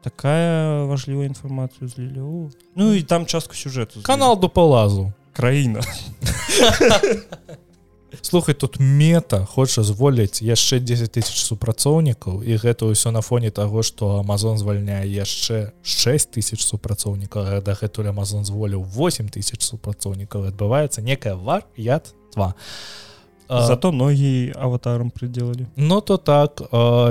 [0.02, 5.14] такая важлівая інфармацыю злілі Ну і там частку сюжэту канал до палазу.
[5.34, 5.82] Краіна
[8.22, 13.84] слухай тут мета хоча зволіць яшчэ 10 тысяч супрацоўнікаў і гэта ўсё на фоне таго
[13.84, 21.36] што Амазон звальняе яшчэ 6 тысяч супрацоўнікаў дагэтуль Амазон зволіў 8 тысяч супрацоўнікаў адбываецца некая
[21.36, 22.54] вар яд 2 а
[23.50, 26.62] зато ногі аватарам прыдзелалі Ну то так.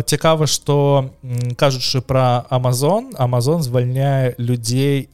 [0.07, 1.11] Цікава что
[1.57, 5.09] кажучы про Амазон Амазон звальняе людзей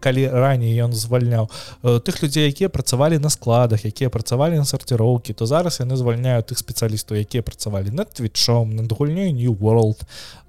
[0.00, 1.50] калі раней ён звальняў
[1.82, 6.58] тых людзей якія працавалі на складах якія працавалі на сарціроўкі то зараз яны звальняюць тых
[6.58, 10.02] спецыялістаў якія працавалі над твітчом над гульнёй new world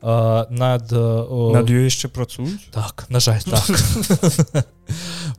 [0.06, 3.66] над над яшчэ працуюць так на жаль так.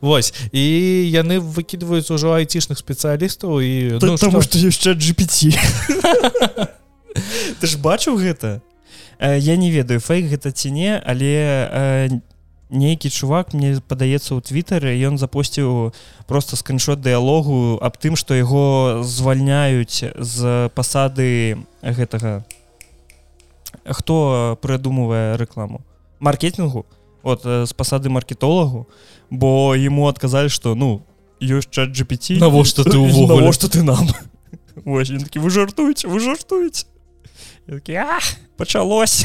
[0.01, 0.61] Вось і
[1.07, 3.72] яны выкідваюць ужо айцішных спецыялістаў і
[4.03, 5.56] ну, тому што яшчэ GPT
[7.60, 8.60] Ты ж бачыў гэта?
[9.18, 12.20] Я не ведаю фейк гэта ці не але
[12.68, 15.96] нейкі чувак мне падаецца ў твиттары ён запусціў
[16.28, 22.44] просто скриншот дыалогу аб тым што яго звальняюць з пасады гэтага.
[23.86, 25.80] Хто прыдумвае рэкламу?
[26.20, 26.84] Маркетингу
[27.22, 28.84] от з пасады маркетолагу?
[29.30, 31.00] Бо ему адказалі что ну
[31.40, 34.04] ёсць чат GPT навошта ты увогуле что ты нам
[35.24, 36.86] такі вы жартуеце вы жартуеце
[38.56, 39.24] пачалось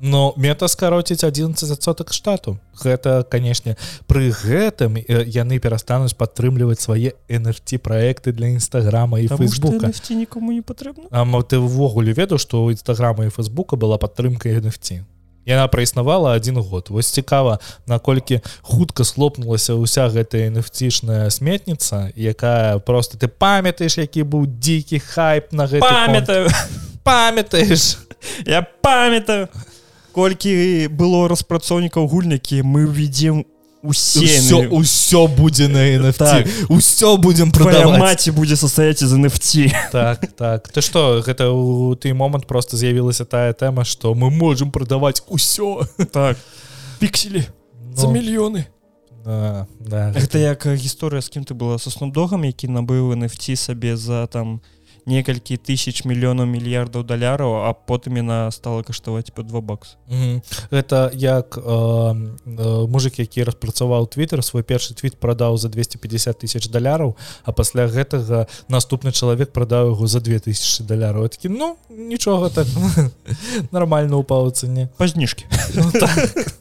[0.00, 2.58] но мета скароціць 11 соток штату.
[2.72, 3.76] Гэта канешне
[4.08, 9.92] пры гэтым яны перастануць падтрымліваць свае энерці проекты для нстаграма і фейсбука.
[10.16, 11.04] нікому не патрэбна.
[11.10, 15.04] А ты ввогуле ведаў што ў нстаграма і фейсбука была падтрымка NFT
[15.46, 16.86] яна праіснавала один год.
[16.90, 24.46] Вось цікава наколькі хутка слопнулася ўся гэтая нефтичная сметніца якая просто ты памятаеш які быў
[24.46, 26.48] дзікі хайп на гэта памятаю.
[27.02, 27.98] Памятаеш?
[28.46, 29.48] Я памятаю
[30.12, 33.46] колькі было распрацоўнікаў гульнікі мы уведзем
[33.82, 36.18] усе ўсё ўсё будзе на NFT.
[36.18, 36.46] Так.
[36.68, 40.68] усё будем твоя продаваць маці будзе састаяць из NFT так так.
[40.68, 45.86] Ты что гэта у ты момант просто з'явілася тая тэма что мы можем продаваць усё.
[46.12, 46.36] Так.
[46.98, 47.44] Пікселі
[47.94, 48.64] за Ну, мільёны
[49.24, 53.56] да, да, гэта як э, гісторыя з кім ты была со снудогам які набыў NFT
[53.56, 54.60] сабе за там
[55.06, 60.42] некалькі тысяч мільёнаў мільярдаў даляраў а потым яна стала каштаваць по два бакс Мгм.
[60.70, 66.68] гэта як э, э, мужик які распрацаваў Twitter свой першы твіт прадаў за 250 тысяч
[66.68, 72.66] даляраў а пасля гэтага наступны чалавек прадаў яго за 2000 даляраў такі ну нічога так
[73.72, 76.52] нормально упаў цане па зніжкі Ну, так.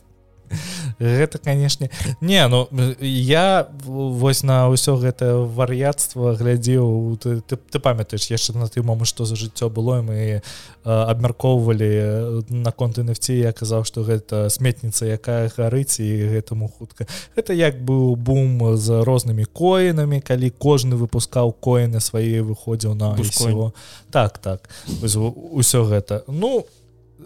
[1.00, 1.90] гэта канешне
[2.22, 2.68] не ну
[3.00, 9.08] я вось на ўсё гэта вар'яцтва глядзеў ты, ты, ты памятаеш яшчэ на ты момант
[9.08, 10.42] што за жыццё было мы
[10.84, 17.56] абмяркоўвалі на конт NFT я казаў што гэта сметніца якая гарыць і гэтаму хутка гэта
[17.56, 23.16] як быў бум з рознымі коінамі калі кожны выпускаў коіны свае выходзіў на.
[23.16, 23.72] ICO.
[24.12, 24.70] так так
[25.02, 26.68] усё гэта ну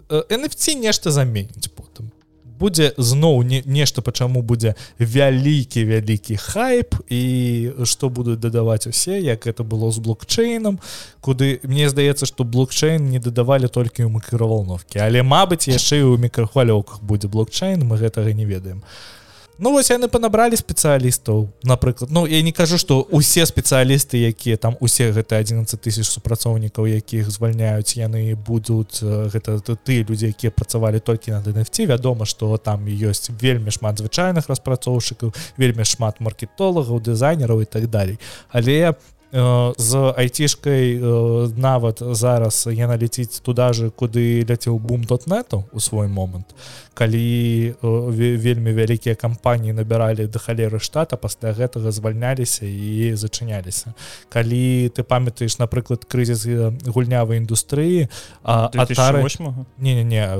[0.08, 2.13] NFT нешта заменіць потым
[2.64, 7.22] будзе зноў не, нешта пачаму будзе вялікі вялікі хайп і
[7.84, 10.80] што будуць дадаваць усе як это было з блокчейнам
[11.20, 16.24] куды мне здаецца што блокчейн не дадавалі толькі ў мікраволновкі але Мабыць яшчэ і ў
[16.24, 18.80] мікрахвалёўках будзе блокчейн мы гэтага не ведаем
[19.58, 24.76] Ну вось яны панабралі спецыялістаў напрыклад Ну я не кажу што усе спецыялісты якія там
[24.80, 30.50] усе гэта 11 тысяч супрацоўнікаў якіх звальняюць яны будуць э, гэта т- тыя людзі якія
[30.50, 36.98] працавалі толькі над NFT вядома што там ёсць вельмі шмат звычайных распрацоўшчыкаў вельмі шмат маркетолагаў
[36.98, 38.18] дызайнераў і так далей.
[38.50, 38.94] Але
[39.78, 46.06] з айцішкай э, нават зараз яна ляціць туда же куды ляцеў бум дотнету у свой
[46.08, 46.54] момант
[46.94, 53.94] калі э, ве- вельмі вялікія кампаніі набіралі да халеры штата пасля гэтага звальняліся і зачыняліся.
[54.30, 58.08] Калі ты памятаеш напрыклад крызіс э, гульнявай індустрыі
[58.42, 60.38] атары 2008 не-не-не э,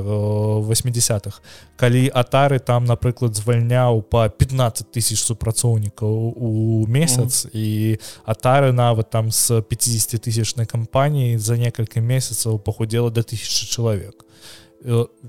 [0.63, 1.43] 80-х
[1.75, 9.31] калі атары там напрыклад звальняў по 15 тысяч супрацоўнікаў у месяц і атары нават там
[9.31, 14.64] з 50 тысячнай кампаніі за некалькі месяцаў пахудела до тысячи чалавек Э,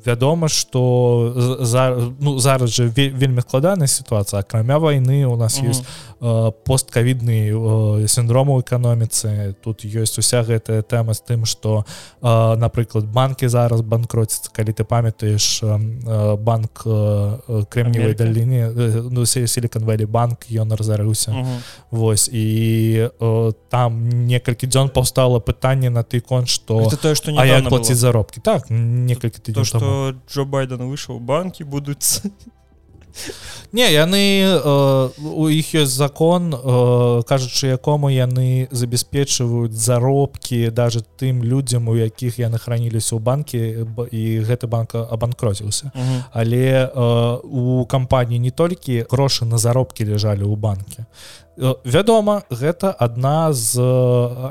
[0.07, 5.83] вядома что за ну зараз же ве- вельмі складаная сітуацыя акрамя войны у нас ёсць
[6.21, 11.85] э, посткавідны э, синдром у эканоміцы тут ёсць уся гэтая тэма з тым что
[12.23, 17.39] э, напрыклад банки зараз банкроцяцца калі ты памятаеш э, банк э,
[17.99, 18.25] Америка.
[18.25, 21.59] даліне э, ну силиконвелі банк ён разарыўся Мгм.
[21.91, 26.49] Вось і э, там некалькі дзён паўстала пытанне на ты конт
[26.91, 27.31] Гэта тое што
[27.71, 28.01] плаціць было.
[28.01, 29.81] заробкі так некалькі то тыдзён таму.
[29.81, 32.23] что Джо Байден выйшаў банкі будуць
[33.73, 41.43] Не яны э, у іх ёсць закон э, кажучы якому яны забяспечваюць заробкі даже тым
[41.43, 43.59] людзям у якіх яны храніліся ў банкі
[44.13, 45.91] і гэты банк абанкроціўся
[46.33, 51.07] але э, у кампаніі не толькі грошы на заробкі ляжалі ў банке
[51.85, 53.81] вядома гэта адна з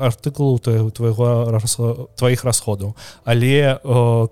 [0.01, 0.59] артыкулаў
[0.91, 2.95] твайго- тваіх расходаў.
[3.23, 3.79] Але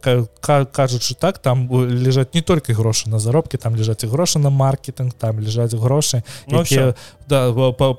[0.01, 4.39] ка- ка- кажучы так там ляжаць не толькі грошы на заробкі там ляжаць і грошы
[4.39, 6.95] на маркетинг там ляжаць грошы Ну, якія
[7.27, 7.51] да,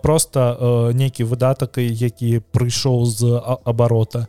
[0.02, 4.26] просто нейкі выдатак які прыйшоў з абарота.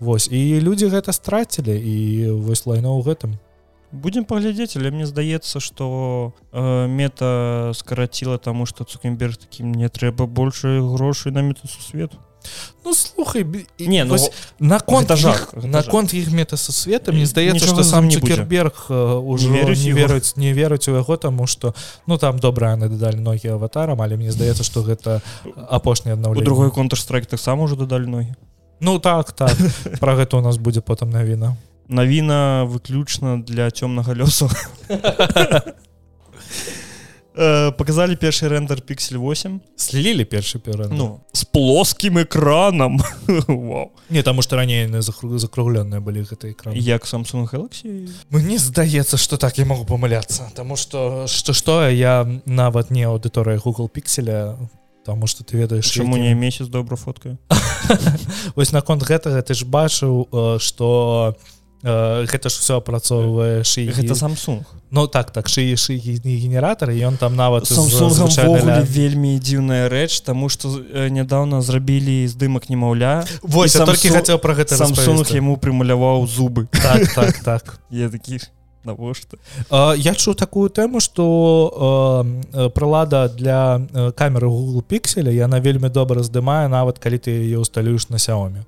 [0.00, 3.34] Вось і людзі гэта страцілі і вось лайно ў гэтым
[3.92, 10.26] будем паглядзець але мне здаецца что э, мета скараціла таму что цукенберг таким не трэба
[10.26, 12.18] больше грошай на метасусвету
[12.84, 13.44] Ну слухай
[13.78, 15.90] і Не, ну, вось на конт гэта жах, іх- гэта на жах.
[15.90, 18.34] конт іх метасусвета мне здаецца што сам не будзе.
[18.34, 18.86] Цукерберг
[19.24, 21.74] уже Не верыць верыць у яго таму что
[22.06, 25.20] ну там добра яны дадалі ногі аватарам але мне здаецца што гэта
[25.68, 28.34] апошняе у аднаўленне другой контрстрайк таксама уже дадалі ногі
[28.80, 29.56] Ну так так.
[30.00, 31.56] Про гэта у нас будзе потым навіна
[31.88, 34.48] навіна выключна для цёмнага лёсу.
[37.38, 41.20] Э, показалі першы рэндер пиксель 8 слілі першы перад ну.
[41.32, 42.98] С плоскім экранам
[43.46, 43.92] Вау.
[44.10, 46.74] не таму што раней яны закру- закругленыя былі гэты экран.
[46.74, 48.10] Як Samsung Galaxy?
[48.30, 53.60] Мне здаецца что так я могу памыляцца Таму что что что я нават не аўдыторыя
[53.62, 54.56] Google пикселя
[55.04, 57.38] Таму что ты ведаеш чаму які- не месяц добра фоткаю?
[58.56, 61.36] Вось наконт гэтага ты ж бачыў э, что
[61.82, 64.66] гэта ж все апрацоўвае ши гэта Samsung.
[64.90, 68.82] Ну так так шыі шыі генератор ён там нават звычайна...
[68.82, 75.22] вельмі дзіўная рэч тому что нядаўна зрабілі здымак немаўля Вось толькі хацеў про гэта Samsung
[75.30, 76.66] яму прымаляваў зубы.
[76.72, 77.78] Так так, так.
[77.90, 78.40] я такі
[78.84, 79.38] навошта?
[79.70, 82.26] Я чу такую тэму что
[82.74, 83.78] прылада для
[84.18, 88.66] камеры Google пікселя яна вельмі добра здымае нават калі ты яе усталюеш на сяоме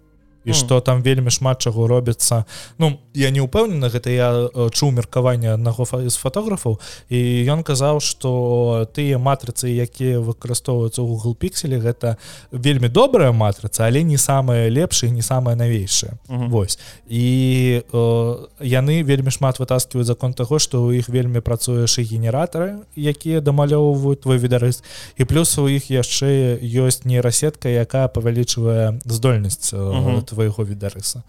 [0.50, 2.44] і што там вельмі шмат чаго робіцца.
[2.78, 4.28] Ну я не ўпэўнена гэта я
[4.70, 6.78] чуў меркаванне аднаго з фотографаў
[7.10, 7.18] і
[7.50, 12.16] ён казаў што тыя матрыцы якія выкарыстоўваюцца ў Google пікселі гэта
[12.50, 16.78] вельмі добрая матрыца але не самая лепшая не самая навейшая Вось.
[17.08, 22.86] І э, яны вельмі шмат вытаскиваюць закон таго што ў іх вельмі працуеш і генератары
[22.94, 24.82] якія дамалёўваюць твой відарыс
[25.18, 31.22] і плюс у іх яшчэ ёсць нейрасетка якая павялічвае здольнасць uh -huh твайго відарыса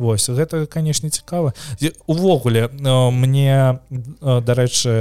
[0.00, 1.52] Вось гэта канешне цікава.
[2.06, 2.70] Увогуле
[3.12, 3.80] мне
[4.20, 4.92] дарэчы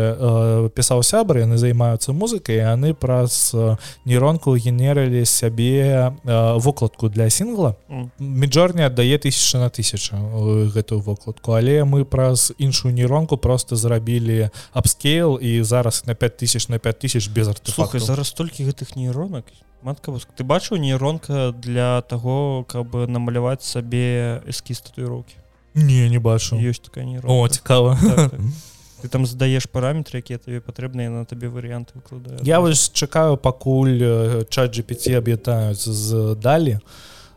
[0.76, 3.56] пісаў сябры яны займаюцца музыкай яны праз
[4.04, 6.12] нейронку генерылі сябе
[6.60, 7.80] вокладку для сінгла.
[8.20, 10.20] Міджорні аддае тысяча на тысячу
[10.76, 11.56] гэтую вокладку.
[11.56, 17.48] Але мы праз іншую нейронку просто зрабілі абскейл і зараз на 5000 на 5000 без
[17.48, 19.46] артефакту зараз толькі гэтых нейронак
[19.82, 25.36] матка ты бачыў нейронка для того каб намаляваць сабе эскіз татуіроўкі?
[25.76, 27.98] Не не бачу ёсць такая О, цікава.
[28.02, 28.42] Так, так.
[29.02, 34.46] ты там задаеш параметры якія табе патрэбныя на табе варыянты выкладаю я вось чакаю пакуль
[34.50, 36.80] чат GPT аб'ятаюць з далі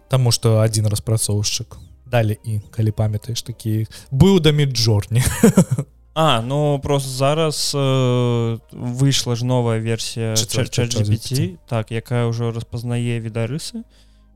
[0.09, 1.79] таму што адзін распрацоўшчык.
[2.13, 5.25] Далі і калі памятаеш такі быў да міджорні
[6.15, 13.85] А ну просто зараз э, выйшла ж новая версія GPT так якая ўжо распазнае відарысы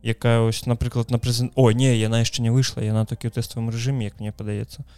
[0.03, 3.68] якая ось напрыклад на прэзен О не яна яшчэ не выйшла яна такі ў тэставым
[3.68, 4.89] рэжыме як мне падаецца.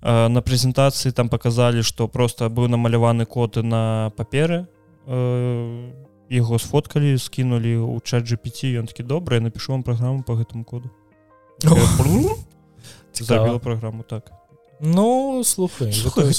[0.00, 4.64] Э, на прэзентацыі там показалі што просто быў намаляваны коды на паперы
[5.04, 5.92] э,
[6.32, 10.88] яго сфоткалі скінулі ў чат GPT ён такі добрый напішу вам праграму по гэтаму коду
[13.12, 14.41] забіла праграму так
[14.84, 16.32] Ну слухай, слухай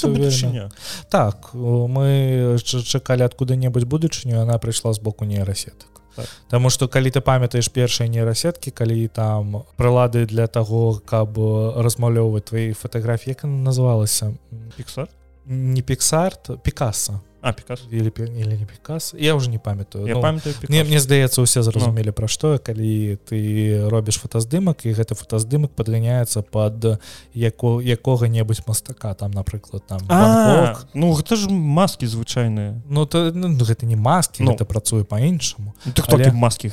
[1.08, 6.28] так мы чакалі адкуда-небудзь будучыню она прыйшла з боку нейрасетак так.
[6.50, 12.72] Таму што калі ты памятаеш першыя нейрасеткі калі там прылады для таго каб размаўлёўваць твои
[12.76, 14.36] фатаграфіі як называлася
[14.76, 15.08] піксар
[15.46, 17.82] не піксарт пікаса А, Пикас.
[17.90, 19.12] Или, или не Пикас.
[19.12, 20.06] Я уже не памятаю.
[20.06, 20.70] Я ну, памятаю Пикас.
[20.70, 22.16] Мне, мне здаецца, усе зразумелі, ну.
[22.16, 27.04] пра што, калі ты робіш фотаздымак, і гэты фотаздымак падганяецца пад
[27.36, 32.80] яко, якога-небудзь мастака, там, напрыклад, там, А, ну, гэта ж маскі звычайныя.
[32.88, 34.56] Ну, то, ну, гэта не маскі, ну.
[34.56, 35.76] гэта працуе па-іншаму.
[35.84, 36.32] Ну, Але...
[36.32, 36.72] маскі?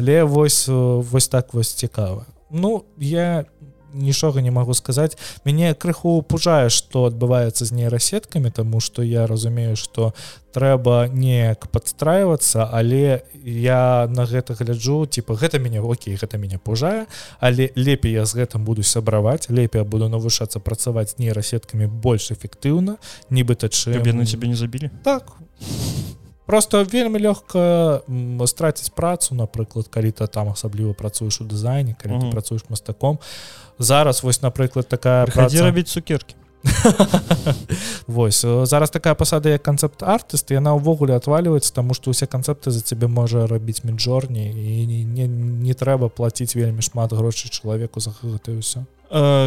[0.00, 2.24] Але вось, вось так вось цікава.
[2.48, 3.44] Ну, я
[3.94, 5.16] нічога не магу сказаць.
[5.44, 10.12] Мяне крыху пужае што адбываецца з нейрасеткамі тому что я разумею что
[10.54, 17.06] трэба неяк подстраивацца але я на гэта гляджу типа гэта мяне Окей гэта мяне пужае
[17.40, 22.98] але лепей я з гэтым буду сябраваць лепей буду навушацца працаваць нейрасеткамі больш эфектыўна
[23.30, 24.90] нібыта чым яны цябе не забілі?
[25.02, 25.34] Так.
[26.46, 28.04] Просто вельмі лёгка
[28.46, 33.18] страціць працу напрыклад калі-то там асабліва працуеш у дызайне калі ты працуеш мастаком
[33.78, 35.62] зараз вось напрыклад такая праца.
[35.62, 36.34] рабіць цукерки
[38.06, 42.80] Вось зараз такая пасада як канцэпт артыст яна ўвогуле отваливаецца тому что усе канцэпты за
[42.80, 48.16] цябе можа рабіць міджорні і не, не, не трэба платіць вельмі шмат грошай чалавеку за
[48.22, 48.88] гэта ўсё.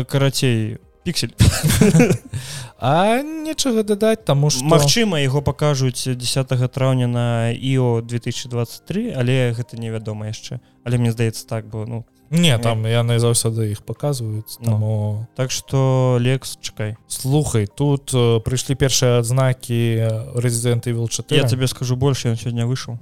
[0.06, 1.34] Карацей піксель.
[2.80, 9.80] А нечага дадаць таму што Мачыма яго пакажуць 10 траўня на іо 2023 але гэта
[9.82, 10.60] невядома яшчэ.
[10.86, 15.52] Але мне здаецца так бы ну не там яны заўсёды іх паказваюць ну, таму так
[15.52, 21.96] что лекс чакай слухай тут э, прыйшлі першыя адзнакі рэзідэнты вил 4 я тебе скажу
[21.96, 23.00] больше ён сёння выйшаў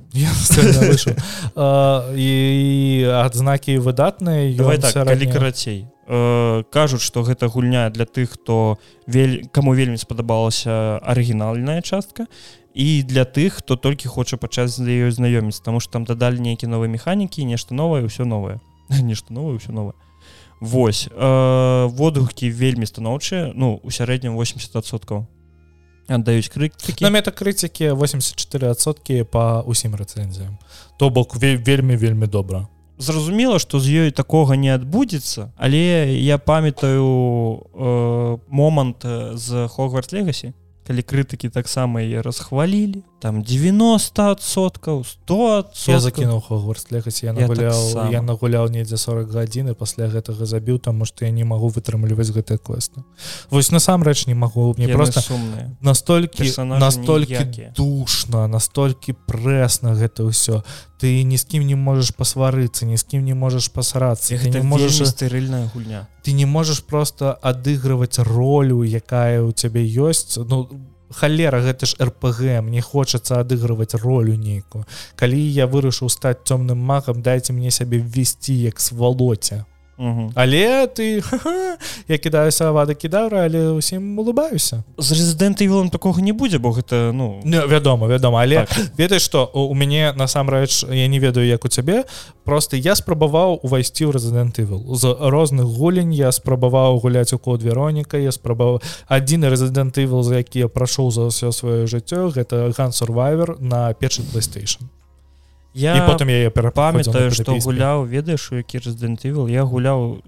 [2.15, 2.31] і
[3.25, 9.73] адзнакі выдатныя так, калі карацей Э, кажуць што гэта гульня для тых хто вель кому
[9.73, 12.27] вельмі спадабалася арыгінальная частка
[12.77, 16.69] і для тых хто толькі хоча пачаць для ёй знаёміць таму што там дадалі нейкі
[16.69, 18.61] новыя механікі нешта новае ўсё новае
[19.01, 19.95] нешта новае ўсё новае
[20.59, 25.27] Вось э, водгукі вельмі станоўчыя ну у сярэднім 80соткаў
[26.07, 30.57] аддаюць крык на метакрытыкі 84соткі па усім рэцэнзіям.
[30.97, 32.69] То бок вельмі вельмі добра.
[32.97, 40.53] Зразумела что з ёй такога не адбудзецца але я памятаю э, момант з хогвард легасі
[40.87, 48.21] калі крытыкі таксама я расхвалілі там 90соткаў 100 я закінуў хогвартс лехаць я нагуляў я
[48.21, 52.61] нагуляў недзе 40 гадзін і пасля гэтага забіў таму што я не магу вытрымліваць гэтыя
[52.61, 53.01] квесты
[53.49, 57.73] вось насамрэч не магу мне Яны просто сумныя настолькі Персонажы настолькі ніякія.
[57.73, 60.61] душна настолькі прэсна гэта ўсё.
[60.95, 64.61] Ты ні з кім не можаш пасварыцца ні з кім не можаш пасарацца ты не
[64.61, 66.07] можаш можаш стэрыльная гульня.
[66.23, 70.37] ты не можаш просто адыгрываць ролю якая ў цябе ёсць.
[70.37, 70.69] Ну
[71.09, 74.85] халера гэта ж рпг мне хочацца адыгрываць ролю нейкую.
[75.15, 79.65] Калі я вырашыў стаць цёмным магам дайце мне сябе ввесці як свалоце
[79.97, 80.31] Мгм.
[80.35, 81.77] але ты ха-ха,
[82.07, 87.11] я кідаюся авада кідаўра але ўсім улыбаюся з Resident Evil такога не будзе бо гэта
[87.15, 88.91] ну Не, вядома вядома але Так.
[88.97, 92.03] ведаеш што у мяне насамрэч я не ведаю як у цябе
[92.43, 97.63] просто я спрабаваў увайсці ў Resident Evil з розных гулень я спрабаваў гуляць у код
[97.63, 102.67] Вероніка я спрабаваў адзіны Resident Evil за які я прайшоў за ўсё сваё жыццё гэта
[102.75, 104.91] ган Survivor на першы PlayStation
[105.75, 110.23] я і потым я яе памятаю што гуляў ведаеш у які Evil я гуляў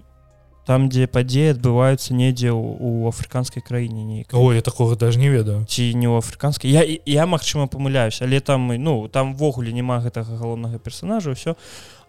[0.68, 5.64] там дзе падзеі адбываюцца недзе у афрыканскай краіне нейкай Ой я такога даже не ведаю.
[5.64, 10.36] Ці не ў афрыканскай я я магчыма памыляюсь але там ну там ввогуле няма гэтага
[10.36, 11.56] галоўнага персонажа ўсё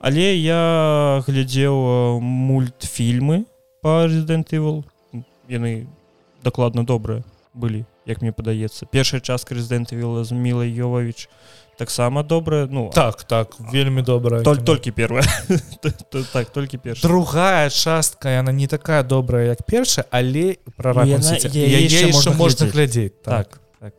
[0.04, 3.48] але я глядзеў мультфільмы
[3.82, 4.84] по Evil.
[5.48, 5.88] Яны
[6.44, 7.24] дакладна добрыя
[7.54, 8.86] былі як мне падаецца.
[8.86, 11.30] Першая частка Resident Evil з мілай Йовавіч
[11.80, 15.24] таксама добрая ну так так вельмі добра Толь, толькі первая
[16.34, 21.06] так толькі перш другая частка яна не такая добрая як першая але про Ну,
[22.36, 22.74] можна глядзець.
[22.74, 23.94] глядзець так так.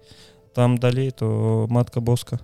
[0.53, 2.39] Там далей то матка боска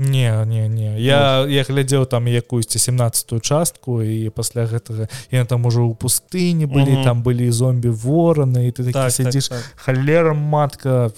[0.00, 5.66] не не не я я глядзеў там якуюсьці 17 частку і пасля гэтага я там
[5.68, 7.04] ужо ў пустыні былі Мгм.
[7.04, 9.76] там былі зомбі вораны і ты такі так, сядзіш так, так.
[9.76, 11.12] халера матка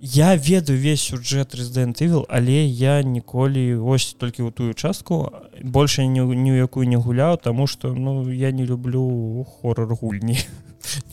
[0.00, 5.28] я ведаю весь сюжэт Resident Evil але я ніколі ось толькі ў тую частку
[5.62, 10.38] больше ні, ў якую не гуляў тому что ну я не люблю хоррор гульні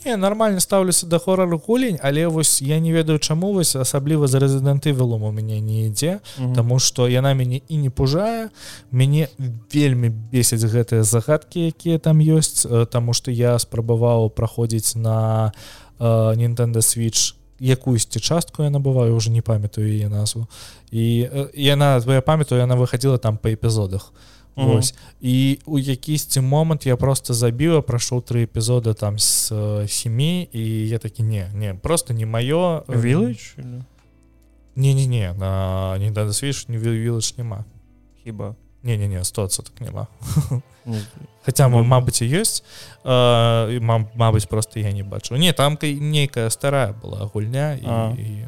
[0.04, 4.38] не нормально стаўлюся да хоррор гулень але вось я не ведаю чаму вось асабліва за
[4.38, 6.20] Resident Evil у мяне не ідзе.
[6.54, 8.48] Таму што яна мяне і не пужае.
[8.90, 9.28] Мяне
[9.72, 15.52] вельмі бесяць гэтыя загадкі якія там ёсць э, Таму што я спрабаваў праходзіць на
[15.98, 16.04] э,
[16.36, 20.46] Nintendo switch якуюсьці частку я набываю уже не памятаю яе назву.
[20.90, 24.12] І э, яна я памятаю яна выходила там по эпізодах
[24.56, 24.68] Мгм.
[24.70, 29.52] Вось і у якісьці момант я просто забіла прайшоў тры эпізода там з
[29.88, 33.84] сямі і я такі не не просто не маё э, Village или?
[34.76, 37.64] не-не-не на Nintendo switch не Village няма
[38.24, 40.06] хіба не-не-не 100 так няма
[40.86, 41.00] Не,
[41.42, 41.84] Хаця Ну.
[41.84, 42.62] мабыць і ёсць
[43.04, 47.72] э, і, ма- мабыць просто я не бачу не там кай- нейкая старая была гульня
[47.74, 48.14] і, А.
[48.18, 48.44] і...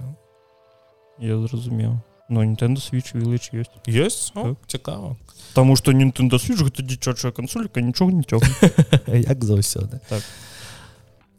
[1.18, 1.98] я зразумеў
[2.28, 4.56] но Nintendo switch Village ёсць ёсць Так.
[4.66, 5.16] цікава
[5.54, 8.50] Таму што Nintendo switch гэта дзіцячая кансолька нічога не цёгне
[9.30, 10.22] як заўсёды Так.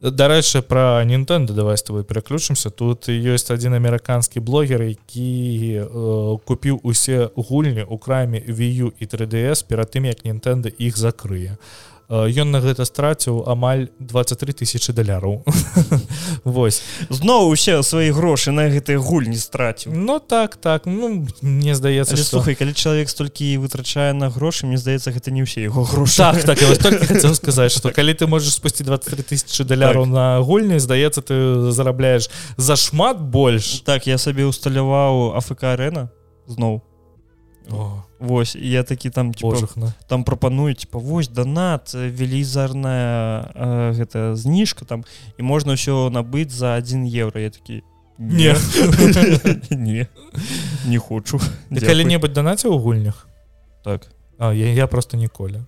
[0.01, 6.80] дарэчы про Nintendo давай с тобой пераключымся тут ёсць адзін амерыканскі блогер які э, купіў
[6.84, 12.51] усе гульні у краме Вю і 3ds перад тым як Nintendo іх закрые Э, ён
[12.53, 15.41] на гэта страціў амаль 23 тысячи даляраў.
[16.43, 16.82] Вось.
[17.10, 19.93] Зноў усе свае грошы на гэтыя гульні страціў.
[19.93, 20.86] Ну так так.
[20.86, 22.39] Ну мне здаецца што...
[22.39, 26.22] слухай калі чалавек столькі вытрачае на грошы мне здаецца гэта не ўсе яго грошы.
[26.22, 26.60] Так так
[27.10, 30.14] хацеў сказаць что калі ты можаш спусці 23 тысячи даляраў Так.
[30.14, 33.82] на гульні здаецца ты зарабляеш зашмат больш.
[33.82, 36.10] Так я сабе усталяваў АФК арена
[36.45, 36.86] зноў.
[37.74, 39.57] О, Вось я такі там типа,
[40.07, 45.03] там прапануюць типа вось донат э, велізарная э, гэта зніжка там
[45.38, 47.84] і можна ўсё набыць за 1 евро я такі
[48.18, 48.55] Не.
[49.70, 50.07] не.
[50.88, 50.97] Не.
[50.99, 51.39] Хочу.
[51.70, 53.28] Калі-небудзь данаце ў гульнях?
[53.84, 54.07] Так.
[54.39, 55.59] А, я, я просто ніколі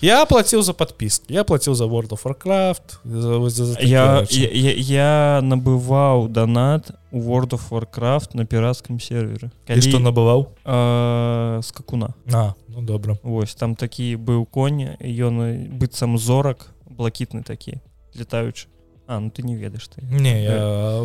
[0.00, 4.48] я плаціў за подпіски я плаціў за World of Warcraft за, за, за я, рэчы.
[4.52, 9.50] я, я набываў донат у World of Warcraft на піратскім сервере.
[9.68, 16.18] І што набываў э, скакуна а ну добра Вось там такі быў конь ён быццам
[16.18, 17.80] зорак блакітны такі
[18.14, 18.68] летаючы
[19.06, 20.02] А ну ты не ведаеш ты.
[20.02, 21.02] Не я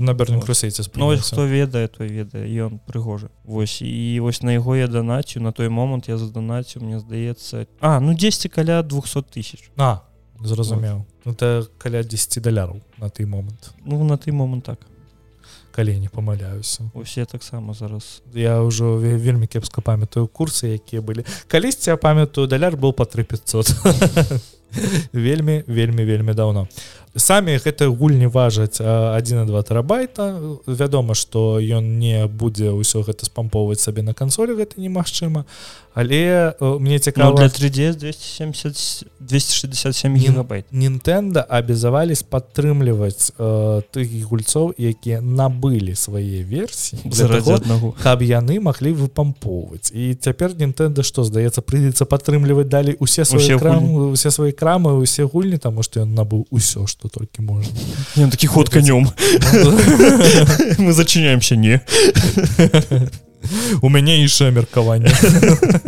[0.00, 4.52] на берным крусейце Ну вось хто ведае той ведае ён прыгожы Вось і вось на
[4.52, 9.22] яго я данаціў на той момант я заданаціў мне здаецца А ну 10 каля 200
[9.34, 10.02] тысяч а
[10.40, 14.78] зразумеў ну, это каля 10 даляраў на той момант Ну на той момант так.
[15.72, 18.22] Калі не памыляюся усе таксама зараз.
[18.34, 23.04] Я ўжо ве- вельмі кепска памятаю курсы якія былі калісьці я памятаю даляр был по
[23.04, 23.72] 3500
[25.12, 26.68] вельмі вельмі вельмі даўно
[27.16, 33.80] самі гэтыя гульні важаць 1 2 тэрабайта вядома што ён не будзе ўсё гэта спампоўваць
[33.80, 35.44] сабе на кансолі гэта немагчыма.
[35.94, 40.64] Але мне цікава для 3d 270 267 гигабайт.
[40.72, 47.12] Нтэнда абязавались падтрымліваць э, тых гульцоў якія набылі свае версіі
[47.54, 47.94] аднаго.
[48.02, 54.12] каб яны маглі выпампоўваць і цяпер Нтэнда што здаецца прыйдзецца падтрымліваць далей усе свае крамы
[54.16, 57.72] усе свае крамы усе гульні таму што ён набыў усё што толькі можна
[58.16, 59.08] ён такі ход канём
[60.78, 61.80] мы зачыняемся не
[63.82, 65.10] у мяне іншае меркаванне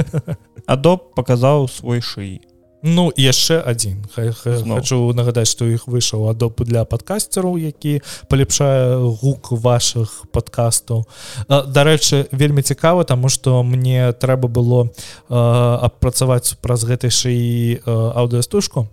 [0.67, 2.41] адоб паказаў свой шыі
[2.85, 10.29] Ну яшчэ адзін хочу нагадаць што іх выйшаў адоб для падкасцераў які палепшае гук ваших
[10.37, 11.07] падкастаў
[11.49, 14.93] дарэчы вельмі цікава тому что мне трэба было
[15.33, 18.85] апрацаваць праз гэтай шыі аўдыастужку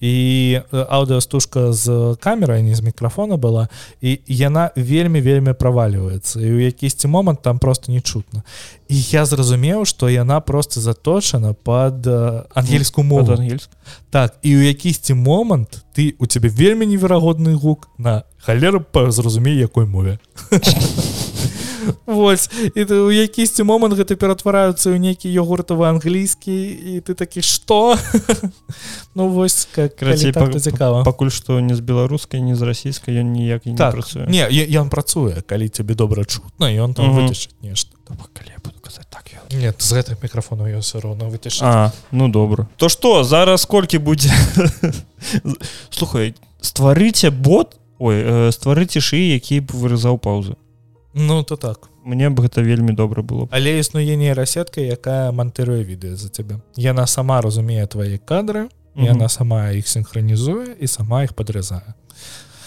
[0.00, 3.68] і аўдыастужка з камерай не з мікрафона была
[4.00, 8.42] і яна вельмі вельмі правальваецца і ў якісьці момант там просто не чутно.
[8.88, 12.06] І я зразумеў што яна просто заточана под
[12.56, 13.32] ангельскую мову.
[13.32, 13.70] Ангельск?
[14.10, 19.60] Так і ў якісьці момант ты у цябе вельмі неверагодны гук на халеры па зразумей
[19.60, 20.18] якой мове
[22.06, 27.42] Вось і ты у якісьці момант гэта ператвараюцца ў нейкі йогуртавы англійскі і ты такі
[27.42, 27.96] што
[29.14, 33.76] Ну вось как цікава пакуль што не з беларускай не з расійскай ён ніяк не
[33.76, 37.90] так, працуе не ён працуе калі цябе добра чутна ён там вытачыць нешта
[38.32, 41.62] калі буду казаць так нет з гэтых мікрафонаў я все роўно вытыш
[42.10, 44.30] ну добра то што зараз колькі будзе
[45.90, 50.54] слухай стварыце бот ой стварыце шыі які б вырызаў паўзы
[51.14, 51.90] Ну то так.
[52.04, 57.06] Мне б гэта вельмі добра было але існуе нейрасетка якая монтыруе відэо за цябе яна
[57.06, 61.92] сама разумее твае кадры яна сама іх синхронізуе і сама іх падрезае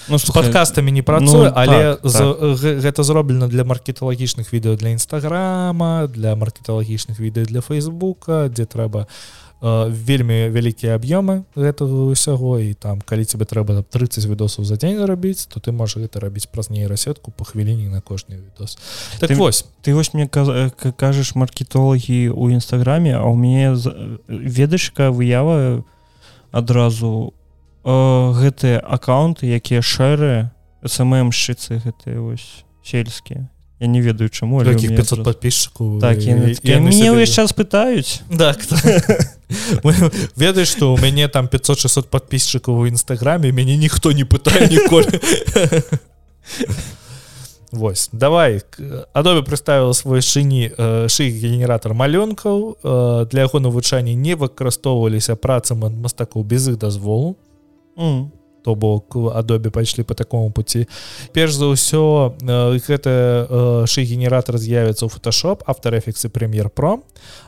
[0.08, 2.78] ну с подкастамі не працуе ну, але так, за, так.
[2.86, 9.43] гэта зроблена для маркеталагічных відэо для нстаграма для маркеталагічных відэо для фейсбука дзе трэба у
[9.64, 15.47] вельмі вялікія аб'ёмы гэтага ўсяго і там калі тебе трэба 30 відосаў за дзень зарабіць
[15.47, 18.76] то ты можаш гэта рабіць праз нейрасетку по хвіліне на кожны відос
[19.24, 23.72] так ты, вось ты вось мне кажаш маркетолагі у нстаграме а у мяне
[24.28, 25.88] ведачка выява
[26.51, 27.32] адразу
[27.88, 30.51] гэтыя аккаунты якія шэры
[30.84, 33.47] сммшчыцы гэтыя вось сельскія
[33.84, 38.58] я не ведаю чаму 500 подписчиков так мне ўвесь час пытаюць так
[40.40, 45.20] ведаеш что у мяне там 500-600 подписчиков у нстаграме мяне ніхто не пытае ніколі
[47.74, 48.62] Вось давай.
[49.14, 50.70] Адобе представіла свой шыні
[51.10, 52.78] шый генератор малёнкаў
[53.34, 57.36] для яго навучання не выкарыстоўваліся працам ад мастакоў без іх дазволу
[57.98, 60.88] mm то бок адобе пайшлі по такому пути
[61.34, 62.34] перш за ўсё
[62.88, 67.03] гэта шыгенератор з'явіцца ў фотошоп авторэфіксы прэм'ер про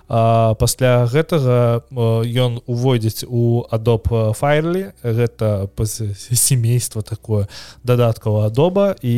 [0.08, 4.06] пасля гэтага ён уводзіць у адоб
[4.38, 5.68] файлі гэта
[6.36, 7.48] семейства такое
[7.84, 9.18] дадаткава адоба і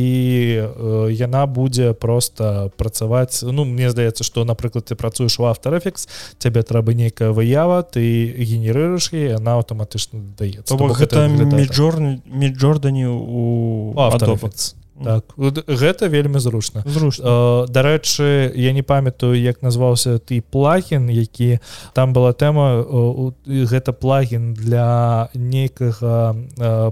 [1.11, 3.43] яна будзе просто працаваць.
[3.43, 6.07] Ну мне здаецца что напрыклад ты працуеш у авторэфікс
[6.39, 10.71] цябе трэба нейкая выява ты генерыруеш і она аўтаматычна даецца.
[10.71, 15.23] Гэта міжор міжджордані у авторэфікс так.
[15.67, 16.83] Гэта вельмі зручна.
[16.85, 17.65] Зручна.
[17.69, 21.59] Дарэчы я не памятаю як назваўся ты плагін які
[21.93, 22.85] там была тэма
[23.45, 26.35] гэта плагін для нейкага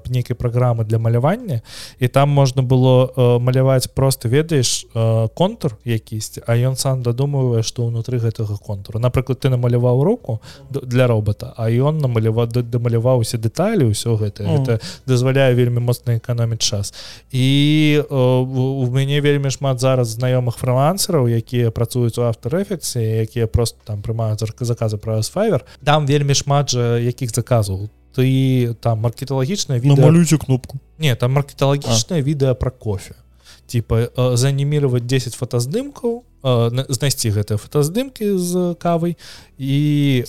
[0.10, 1.62] нейкай праграмы для малявання.
[2.00, 4.86] І там можна было маляваць просто ведаеш
[5.34, 9.00] контур якісьці а ён сам дадумвае што ўнутры гэтага контуру.
[9.00, 14.44] Напрыклад ты намаляваў руку для робота а ён намаляваў дамаляваўся дэталі ўсё гэта.
[14.44, 14.62] Mm.
[14.62, 16.94] это дазваляе вельмі моцна эканоміць час.
[17.32, 24.02] І у мяне вельмі шмат зараз знаёмых фрылансераў якія працуюць у авторэфексе якія просто там
[24.02, 30.38] прымаюць заказы праз файвер там вельмі шмат жа якіх заказаў ты там маркеталагічная відео...
[30.38, 30.80] кнопку.
[30.98, 33.16] Не там маркеталагічнае відэа про кофе
[33.68, 36.24] типа заанімировать 10 фотаздымкаў
[36.90, 39.18] знайсці гэтыя фотаздымкі з кавай
[39.58, 39.78] і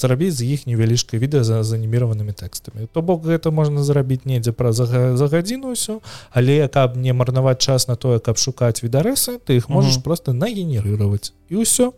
[0.01, 2.89] зарабіць з іх невялічкае відэа за заніміраванымі тэкстамі.
[2.89, 6.01] То бок гэта можна зарабіць недзе пра за, за гадзіну ўсё
[6.33, 11.37] але каб не марнаваць час на тое каб шукаць відарэсы ты іх можаш просто нагенерировать
[11.53, 11.93] і ўсё.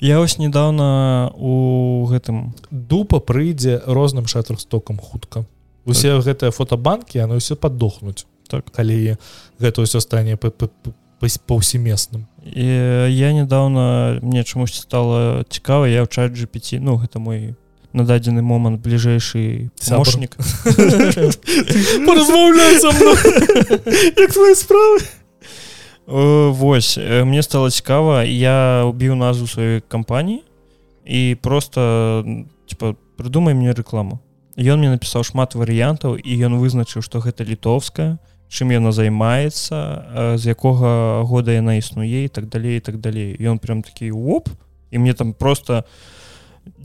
[0.00, 5.46] Я вось недавно у гэтым дупа прыйдзе розным шатарстокам хутка.
[5.86, 6.26] Усе так.
[6.28, 9.16] гэтыя фотобанкі яны ўсё падохнуць так калі
[9.56, 12.66] гэта ўсё стане паўсемесным і
[13.08, 17.56] я недавно мне чамусьці стала цікава я ў чат GPT ну гэта мой
[17.92, 19.70] на дадзены момант бліжэйшы
[22.80, 23.16] со мной.
[24.16, 24.98] як твои справы?
[26.06, 30.42] Вось э, мне стало цікава я убіў назву сваёй кампаніі
[31.04, 32.24] і просто
[32.66, 34.18] типа прыдумай мне рэкламу
[34.56, 38.18] ён мне напісаў шмат варыянтаў і ён вызначыў што гэта літоўская
[38.52, 43.32] чым яна займаецца з якога года яна існуе і так далей так далей.
[43.40, 44.52] Ён прям такі оп!
[44.92, 45.84] І мне там просто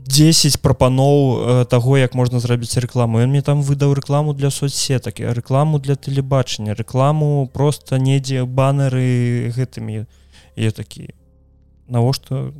[0.08, 3.20] 10 прапаноў таго як можна зрабіць рэкламу.
[3.20, 9.52] Ён мне там выдаў рэкламу для соцсетак і рэкламу для тэлебачання рэкламу просто недзе банеры
[9.52, 10.08] гэтымі.
[10.56, 11.12] Я такі
[11.86, 12.56] навошта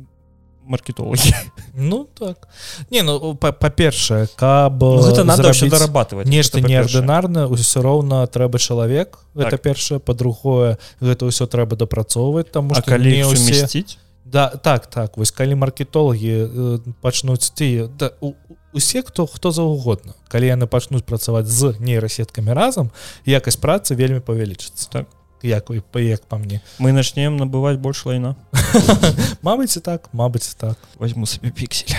[0.69, 1.33] маркетолагі
[1.73, 2.47] Ну так.
[2.91, 9.17] Не ну па- па-першае каб Ну, гэта надо дарабатываць нешта неардынарна ўсё роўна трэба чалавек
[9.35, 9.61] гэта Так.
[9.65, 13.97] першае па-другое гэта ўсё трэба дапрацоўваць таму А калі ўсе сумясціць
[14.29, 15.17] да так так.
[15.17, 18.33] Вось калі маркетолагі э, пачнуць ці да, у,
[18.73, 22.91] усе хто хто заўгодна калі яны пачнуць працаваць з нейрасеткамі разам
[23.25, 25.05] якасць працы вельмі павялічыцца Так.
[25.43, 26.61] Як і па як па мне?
[26.79, 28.35] Мы начнем набываць больш лайна.
[29.41, 30.77] Мабыць так Мабыць так.
[30.97, 31.95] Возьму сабе піксель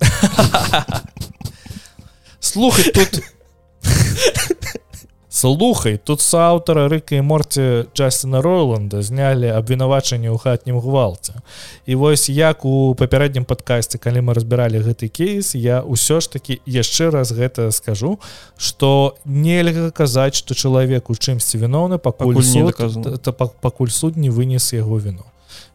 [2.40, 3.22] слухай тут
[5.44, 11.34] слухай тут сааўтара рыка і морці Джастина Ройланда знялі абвінавачанне ў хатнім гвалце.
[11.84, 16.64] І вось як у папярэднім падкасці калі мы разбіралі гэты кейс я ўсё ж таки
[16.64, 18.16] яшчэ раз гэта скажу
[18.56, 24.16] что нельга казаць что чалавек у чымсьці віноўны пакуль, Пакуль суд, та- па- пакуль суд
[24.16, 25.28] не вынес яго віну.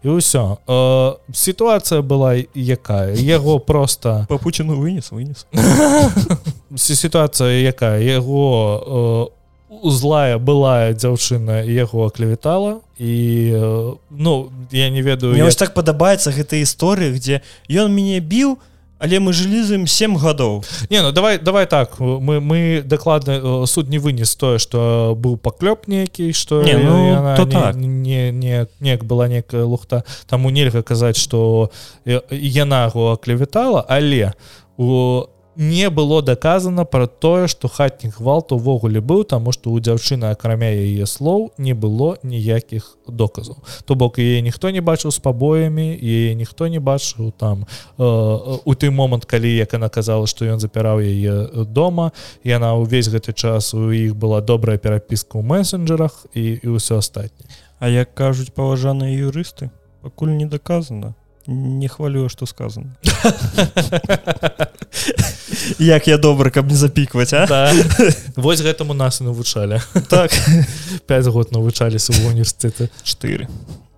[0.04, 0.58] І ўсё.
[0.66, 3.14] Э, сітуацыя была якая?
[3.14, 5.46] Яго просто по пуціну вынес вынес.
[6.76, 8.00] Сі- сітуацыя якая?
[8.02, 9.39] Яго э,
[9.84, 15.56] злая былая дзяўчына яго аклевітала і э, ну я не ведаю мне як...
[15.56, 18.60] так падабаецца гэта історыя где ён мяне біў
[19.00, 23.40] але мы жылі з ім 7 гадоў не ну давай давай так мы мы дакладна
[23.40, 27.52] э, суд не вынес тое что быў паклёп нейкі что Не, ну, яна то не,
[27.52, 27.76] так.
[27.76, 31.72] не не неяк была некая лухта таму нельга казаць что
[32.06, 34.34] яна яго аклевітала але
[34.78, 35.24] у
[35.60, 40.72] не было даказана про тое что хатніх гвалт увогуле быў таму что у дзяўчыны акрамя
[40.72, 43.58] яе слоў не было ніякіх доказаў.
[43.84, 47.68] То бок яе ніхто не бачыў з пабоямі і ніхто не бачыў там
[48.00, 52.12] э, у той момант калі як она казала что ён запіраў яе дома
[52.44, 57.52] яна ўвесь гэты час у іх была добрая перапіска ў месенджерах і, і ўсё астатняе.
[57.80, 62.96] А як кажуць паважаныя юрысты пакуль не даказана не хвалю что сказано
[65.80, 67.46] як я добра каб не запікваць а?
[67.46, 67.74] Да.
[68.36, 69.82] вось гэтаму нас і навучалі.
[70.08, 70.32] Так.
[71.06, 73.48] 5 год навучаліся в універсітэты 4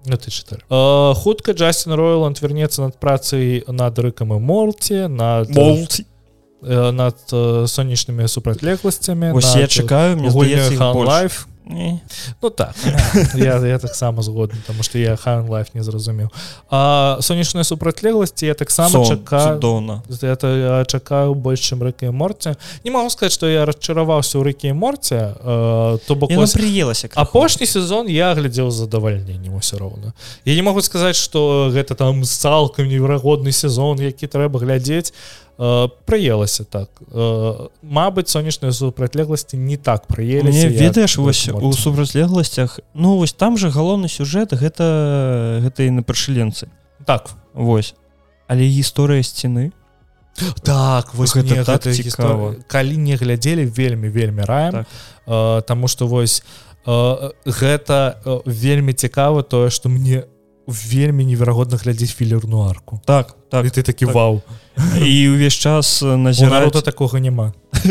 [0.05, 0.31] Ну, ты.
[0.69, 6.05] Э, хутка Джастин Ройланд вернецца над працай над рыкам і морці над Молці.
[6.63, 10.17] э, над э, сонечнымі супрацьлегласцямі я чакаю
[11.05, 12.01] лайф Не.
[12.41, 12.75] Ну так.
[13.35, 16.29] Я, я таксама згодны тому что я хан лайф не зразумеў
[16.69, 22.55] а сонечныя супрацьлегласці я таксама цудоўна это я чакаю больш чым рыка і морці.
[22.83, 27.65] Не могу сказать что я расчараваўся ў рыкі і морці э, то бок прыелася апошні
[27.65, 30.13] сезон я глядзеў задавальненнем усё роўна
[30.45, 35.13] я не могу сказаць что гэта там цалкам неверагодны сезон які трэба глядзець
[36.05, 36.89] прыелася так.
[37.11, 43.69] Э, Мабыць сонечныя супрацьлегласці не так прыелі ведаеш вось у супрацьлегласцях ну вось там же
[43.69, 46.67] галоўны сюжэт гэта гэта і на прышыленцы
[47.05, 47.29] так.
[47.53, 47.93] Вось
[48.47, 49.71] але гісторыя сцены
[50.63, 52.51] так вось Гэта так гэта цікава.
[52.51, 54.87] гісторыя- калі не глядзелі вельмі вельмі раем Так.
[55.27, 56.43] э, Таму что вось
[56.85, 60.23] э, гэта э, вельмі цікава тое что мне
[60.71, 64.15] вельмі неверагодна глядзець філерную арку так так і ты такі так.
[64.15, 64.41] вау.
[65.05, 67.53] І ўвесь час у народа такога няма.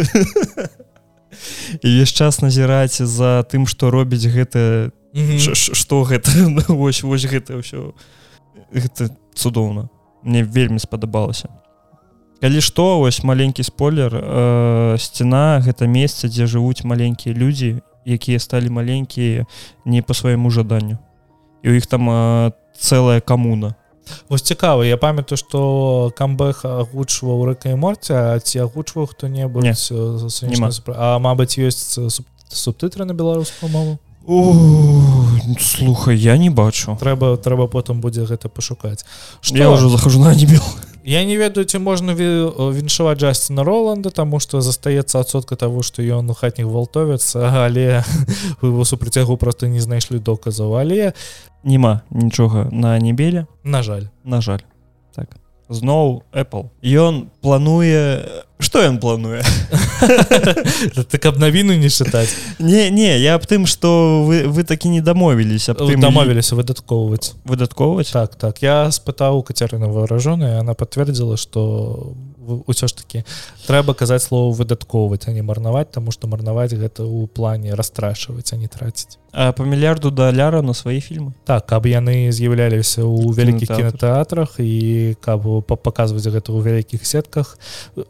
[1.82, 6.30] І ўвесь час назіраць за тым што робіць гэта Ш- ш- што гэта.
[6.68, 7.92] Вось вось гэта ўсё.
[8.72, 9.88] Гэта цудоўна.
[10.22, 11.48] Мне вельмі спадабалася.
[12.40, 18.70] Калі што вось маленькі спойлер э, сцяна гэта месца дзе жывуць маленькія людзі якія сталі
[18.70, 19.46] маленькія
[19.84, 20.98] не по свайму жаданню
[21.62, 23.74] і у іх там э, цэлая камуна.
[24.28, 29.12] Вось цікава я памятаю что камбэх агучваў рэка і морця ці агучваў Не.
[29.12, 29.92] хто-небудзь
[30.74, 33.98] супра- А Мабыць ёсць суб- субтытры на беларускую мову?
[35.60, 36.96] Слухай я не бачу.
[37.00, 39.04] Трэба трэба потым будзе гэта пашукаць.
[39.40, 39.56] Што?
[39.56, 40.62] я уже захожу на анімел
[41.10, 46.06] Я не ведаю ці можна ві- віншаваць Джастина Роланда таму што застаецца адсотка того што
[46.06, 47.34] ён у хатніх валтовец
[47.66, 48.04] але
[48.62, 50.78] его супрацягу просто не знайшлі доказаў.
[50.78, 51.12] Але
[51.66, 54.06] няма нічога на небеле на жаль.
[54.22, 54.62] на жаль.
[55.10, 55.26] Так
[55.70, 56.68] зноў Apple.
[56.82, 59.42] Ён плануе что ён плануе?
[61.10, 62.34] Так каб навіну не чытаць.
[62.58, 67.34] Не не я аб тым что вы вы такі не дамовіліся дамовіліся выдаткоўваць.
[67.44, 68.12] выдаткоўваць?
[68.12, 68.62] Так так.
[68.62, 73.24] Я спытаў кацярына варажоная она подтвердзіла что ўсё ж таки
[73.66, 78.56] трэба казаць слово выдаткоўваць а не марнаваць тому что марнаваць гэта ў плане расстрашваць а
[78.56, 84.58] не траціць по мільярду даляра на свае фільмы так каб яны з'яўляліся ў вялікіх кінотэатрах
[84.58, 87.58] і каб паказваць гэта ў вялікіх сетках.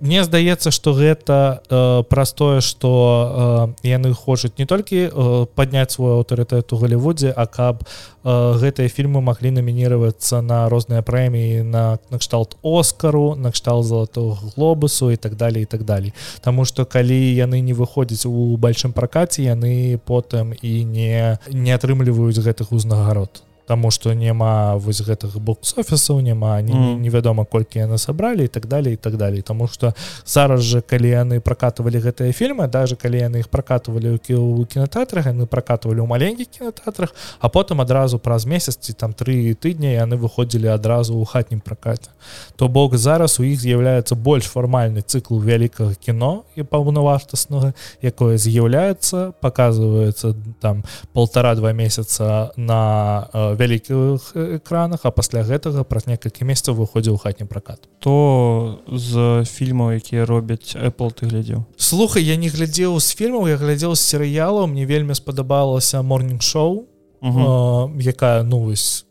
[0.00, 5.92] Мне здаецца что гэта э, праз тое что э, яны хочуць не толькі э, падняць
[5.92, 7.88] свой аўтарытэт у галівудзе а каб э,
[8.24, 15.36] гэтыя фільмы маглі намінироваться на розныя прэміі на накшталт оскару накшталт золотого глобусу і так
[15.36, 16.14] далее і так далей.
[16.40, 21.09] Таму что калі яны не выходзяць у большим пракаце яны потым і не
[21.52, 28.44] не атрымліваюць гэтых узнагарод Таму што няма вось гэтых бокс-офісаў няма невядома колькі яны сабралі
[28.44, 29.46] і так далее і так далей.
[29.46, 29.94] Таму што
[30.26, 35.46] зараз жа калі яны пракатывалі гэтыя фільмы даже калі яны іх пракатывалі ў кінотэатрах яны
[35.46, 40.74] пракатывалі ў маленькіх кінотэатрах а потым адразу праз месяц ці там тры тыдні яны выходзілі
[40.74, 42.10] адразу ў хатнім пракаце.
[42.58, 47.70] То бок зараз у іх з'яўляецца больш фармальны цыкл вялікага кіно і паўнавартаснага
[48.02, 56.48] якое з'яўляецца показывается там полтора-два месяца на э, вялікіх экранах а пасля гэтага праз некалькі
[56.48, 57.84] месяцаў выходзіў хатні пракат.
[58.00, 61.68] То з фільмаў якія робяць Apple ты глядзеў?
[61.76, 66.88] Слухай я не глядзеў з фільмаў я глядзеў з серыялу мне вельмі спадабалася морнинг шоу
[67.20, 69.04] якая ну вось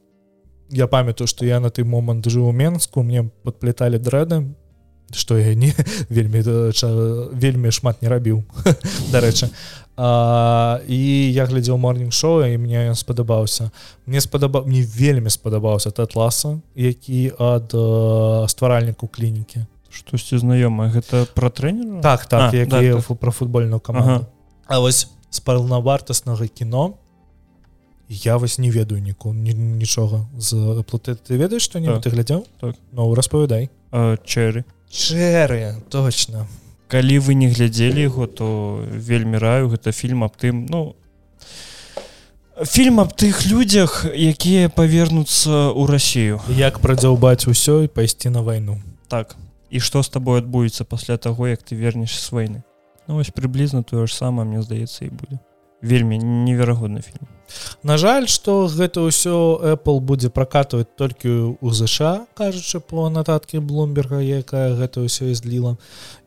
[0.70, 4.56] я памятаю что я на той момант жыў у менску мне подплеталі дрэды
[5.12, 5.74] что я не
[6.10, 6.42] вельмі
[7.34, 8.44] вельмі шмат не рабіў
[9.12, 9.50] дарэчы
[10.00, 11.00] а, і
[11.36, 13.72] я глядзеў морнинг шоу і мне ён спадабаўся.
[14.08, 17.76] Мне спадабаў мне вельмі спадабаўся тот ласа які ад
[18.48, 19.68] стваральніку клінікі.
[19.92, 20.88] Штосьці знаёмае.
[20.96, 23.20] Гэта про трэнер так так, а, так, так.
[23.20, 24.24] про футбольную каманду.
[24.24, 24.28] Ага.
[24.68, 26.96] А вось з паўнавартаснага кіно
[28.08, 30.30] я вось не ведаю нікому нічога.
[30.38, 32.08] З платы ты ведаеш што не так.
[32.08, 32.48] ты глядзеў?
[32.62, 32.76] Так.
[32.96, 33.70] ну распавядай.
[33.92, 36.48] Чэры чэры точно
[36.90, 40.96] калі вы не глядзелі яго то вельмі раю гэта фільм аб тым ну
[42.66, 48.82] фільм аб тых людзях якія павернуцца ў рассію як прадзяўбаць усё і пайсці на вайну.
[49.08, 49.38] Так.
[49.70, 52.60] І што з табой адбудзецца пасля таго як ты вернеш з вайны?
[53.08, 55.40] Ну вось прыблізна тое ж самае мне здаецца і будзе
[55.82, 57.28] вельмі неверагодны фільм.
[57.84, 64.22] На жаль что гэта ўсё Apple будзе пракатваць толькі у ЗША кажучы по нататкі блумберга
[64.22, 65.78] якая гэта ўсё і зліла.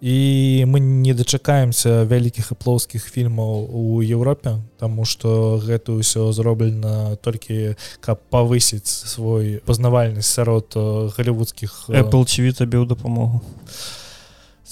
[0.01, 7.77] І мы не дачакаемся вялікіх аплоўскіх фільмаў у Еўропе Таму что гэта ўсё зроблена толькі
[8.01, 10.75] каб павысіць свой пазнавальнасць сярод
[11.17, 13.43] галівудскіх Apple TV табе ў дапамогу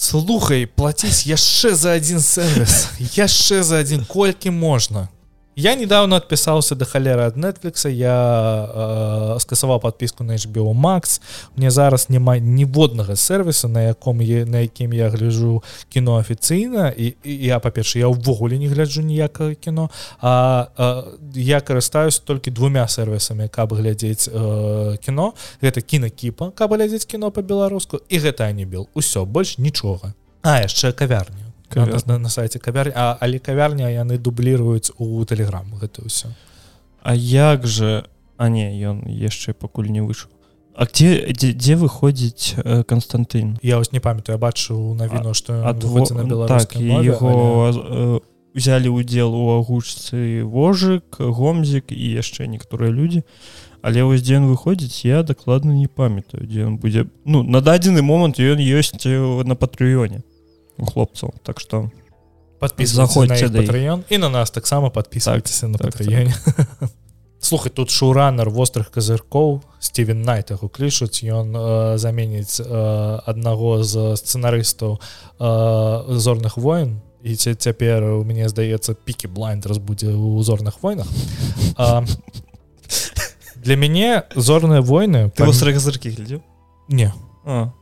[0.00, 5.08] слухай плаціць яшчэ за один сервис яшчэ за один колькі можна
[5.56, 8.14] я недавно отпісаўся до халеры ад netflix я
[9.34, 11.20] э, скасаваў подпіску на HBO max.
[11.56, 17.14] Мне зараз няма ніводнага сервиса на яком е на якім я гляжу кіно афіцыйна і,
[17.24, 19.90] і я па-перша я ўвогуле не гляджу ніякага кіно.
[20.20, 25.34] А, а я карыстаюсь толькі двумя сервисамі каб глядзець э, кіно.
[25.62, 30.14] Гэта кінакіпа каб глядзець кіно по-беларуску і гэта не бил усё больш нічога.
[30.42, 35.76] А яшчэ кавярню на, на, на сайте кавярня а, але кавярня яны дубліруюць у тэлеграму
[35.76, 36.28] гэта ўсё
[37.02, 38.04] А як же
[38.36, 40.30] а не ён яшчэ пакуль не выйшаў
[40.74, 46.06] А где дзе, дзе выходзіць э, Константын я вось не памятаю бачу навіну што адво...
[46.10, 48.20] на так, его але...
[48.54, 53.22] взяли удзел у агучцы вожык гомзік і яшчэ некаторыя людзі
[53.82, 57.06] але вось дзе ён выходзіць я дакладна не памятаю дзе ён будзе.
[57.24, 60.22] Ну на дадзены момант ён ёсць на патрыёне
[60.86, 61.90] хлопцаў так что
[62.60, 66.90] подпіс заходзьце патрыён і на нас таксама подписывайтеся так, на так, патрыёне так.
[67.40, 74.16] слухай тут шоураннер вострых казыркоў Стивен найт яго клічуць ён э, заменіць э, аднаго з
[74.20, 81.08] сцэнарыстаў э, зорных войн і цяпер у мяне здаецца пікі блайнд разбудзе ў узорных войнах
[81.78, 82.04] э,
[83.56, 85.52] для мяне зорныя войны ты пам...
[85.52, 86.44] казыркі глядзеў
[86.88, 87.12] не.
[87.44, 87.72] А,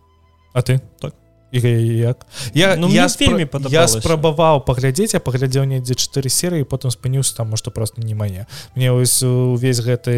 [0.52, 0.80] а ты?
[1.00, 1.14] Так
[1.52, 2.26] як?
[2.54, 3.48] Я ну, я спр...
[3.70, 8.46] я спрабаваў паглядзець я паглядзеў недзе 4 серыі потым спыніўся там что просто не мае
[8.74, 10.12] мне ось увесь гэты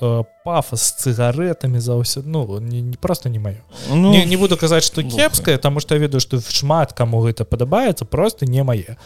[0.00, 4.84] э, пафас цыгаретамі заўсё ну не, не просто не маю ну, не, не буду казаць
[4.84, 8.96] что кепская тому что я ведаю что шмат каму гэта падабаецца просто не мае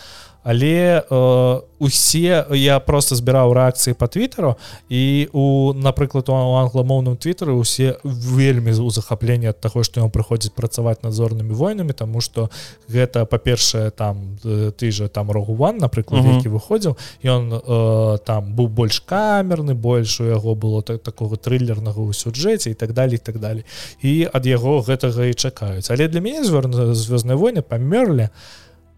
[0.43, 4.57] але э, усе я просто збіраў рэакцыі по твиттеру
[4.89, 10.55] і у напрыклад у англамоўным твиттеры усе вельмі у захапленне ад таго што ён прыходзіць
[10.55, 12.51] працаваць надзорнымі войнамі тому что
[12.89, 16.37] гэта па-першае там ты же там рогуван напрыклад uh -huh.
[16.37, 22.01] які выходзіў ён э, там быў больш камерны больш у яго было так такого трылернага
[22.01, 23.65] ў сюджэце і так далее так далее
[24.03, 28.29] і ад яго гэтага і чакаюць але для мяне звёрна звёздныя войны памерлі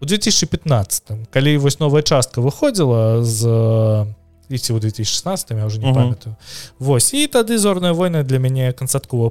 [0.01, 3.41] у 2015 калі вось новая частка выходзіла з
[4.59, 6.37] ці ў 2016 я уже не памятаю.
[6.79, 9.31] Вось і тады зорная война для мяне канцаткова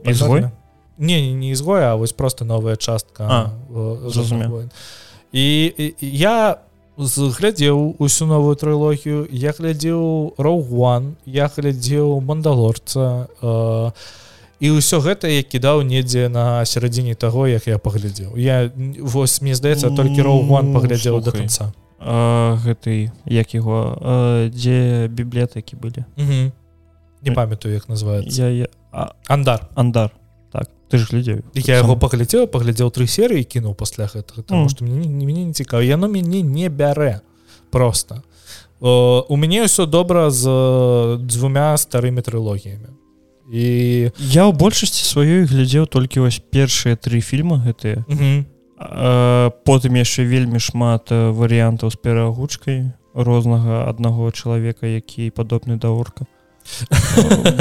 [0.98, 3.52] не не, ізгой а вось просто новая частка
[5.32, 6.58] і, і я
[6.98, 13.92] глядзеў усю новую трылогію я глядзеў роугуан я глядзеў мандалорца а
[14.60, 18.36] і ўсё гэта я кідаў недзе на сярэдзіне таго як я паглядзеў.
[18.36, 21.72] Я вось мне здаецца толькі роугуан паглядзеў до конца.
[22.00, 23.96] Гэты як его
[24.52, 26.04] дзе бібліятэкі былі?
[27.24, 28.68] Не памятаю як называется я, я...
[29.28, 29.68] андар.
[29.76, 30.12] Андар.
[30.52, 31.44] Так ты ж глядзеў.
[31.56, 35.54] Я яго паглядзеў паглядзеў тры серыі кінуў пасля гэтага тому что мне не мяне не
[35.54, 35.84] цікава.
[35.84, 37.24] Яно мяне не бярэ.
[37.72, 38.24] Просто
[38.80, 40.44] у мяне ўсё добра з
[41.20, 43.00] дзвюмя старымі трылогіямі
[43.50, 43.66] і
[44.18, 48.06] я ў большасці сваёй глядзеў толькі вось першыя тры фільмы гэтыя
[49.66, 56.26] потым яшчэ вельмі шмат варыянтаў з пераагучкай рознага аднаго чалавека які падобны да орка.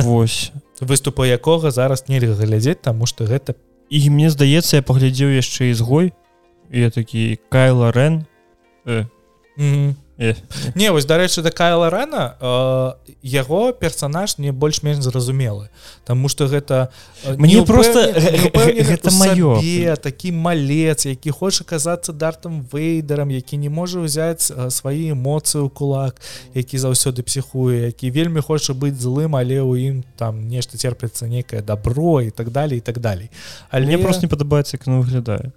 [0.05, 0.53] Вось.
[0.80, 3.57] Выступу якога зараз нельга глядзець таму што гэта
[3.91, 6.12] і мне здаецца я паглядзеў яшчэ ізгой
[6.70, 8.26] я такі кайла рен
[8.86, 9.07] э.
[9.57, 9.95] mm -hmm.
[10.74, 15.70] Не вось дарэчы такая ларена э, яго персонаж не больш-менш зразумелы
[16.04, 16.90] Таму что гэта
[17.36, 24.50] мне просто гэта маё такі малец які хоча казацца дартам вейдерам які не можа ўзяць
[24.50, 26.18] свае эмоцыі ў кулак
[26.54, 31.62] які заўсёды псіхуе які вельмі хоча быць злым але ў ім там нешта церпіцца некае
[31.62, 33.30] добро і так далее і так далей.
[33.70, 35.52] Але мне просто не падабаецца як выглядае.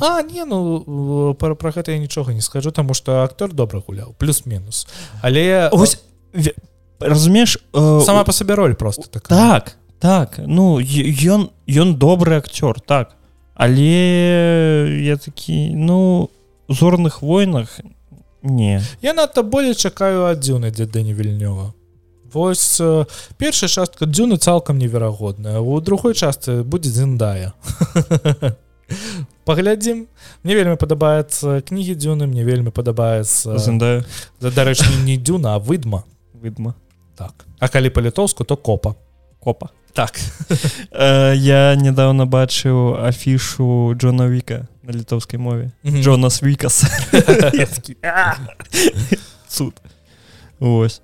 [0.00, 3.95] А не ну пра, пра гэта я нічога не скажу таму что актор добра гуляе
[3.96, 4.86] гуляў плюс-мінус
[5.22, 5.98] але ось
[7.00, 12.80] разумееш э, сама по сабе роль просто так так так ну ён ён добры акцёр
[12.80, 13.16] так.
[13.54, 16.30] Але я такі ну
[16.68, 17.80] зорных войнах
[18.42, 21.72] не я надта болей чакаю адзюны дзе дэні вільнёва
[22.32, 23.06] Вось э,
[23.38, 27.54] першая частка дзюны цалкам неверагодная у другой частцы будзе зіндая
[29.46, 30.06] паглядзім
[30.42, 33.54] мне вельмі падабаецца кнігі дзюны мне вельмі падабаецца
[34.42, 36.02] дарэчы не дзюна а выдма.
[36.34, 36.74] Выдма.
[37.16, 37.46] Так.
[37.58, 38.94] А калі па-літоўску то копа.
[39.40, 39.70] Копа.
[39.94, 40.18] Так.
[40.92, 45.70] Я недавно бачыў афішу Джона Віка на літоўскай мове.
[45.86, 46.84] Джонас Вікас.
[49.48, 49.74] Суд
[50.60, 51.00] ось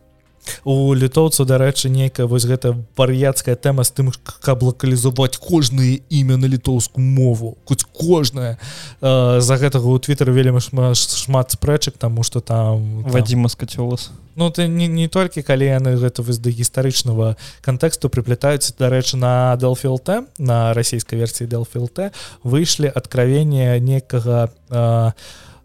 [0.64, 4.12] у літоўцу дарэчы нейкая вось гэта вар'яцкая тэма з тым
[4.42, 7.56] каб лакалізаваць кожнае імя на літоўскую мову.
[7.64, 8.58] Хоць кожная
[9.00, 14.10] з-за гэтага у твиттер вельмі шмат шмат спрэчак тому что там вадзіма скацёлас.
[14.34, 19.56] Ну ты не, не толькі калі яны гэта вось да гістарычнага кантэксту прыплятаюць дарэчы на
[19.56, 25.12] дэлфілт на расійскай версіі дэлфілт выйшлі адкравення некага Э,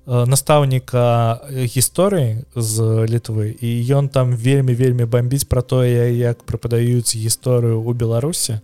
[0.08, 7.84] настаўніка гісторыі з літвы і ён там вельмі вельмі бомбіць пра тое як прападаюць гісторыю
[7.84, 8.64] ў беларусі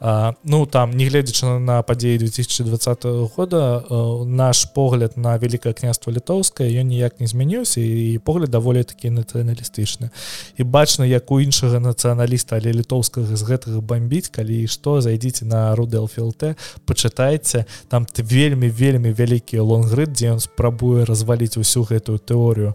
[0.00, 3.04] А, ну там не гледзячы на падзеі 2020
[3.36, 8.82] года э, наш погляд на великкае княство літоўскае ён ніяк не змяніўся і погляд даволі
[8.82, 10.10] такі нацыяналістычны.
[10.58, 15.74] І бачна як у іншага нацыяналіста але літоўскага з гэтага бомбіць калі што зайдзіце на
[15.78, 17.64] рудэлфілт пачытайце.
[17.88, 22.74] Там ты вельмі вельмі вялікі лонгрыд дзе ён спрабуе разваліць усю гэтую тэорыю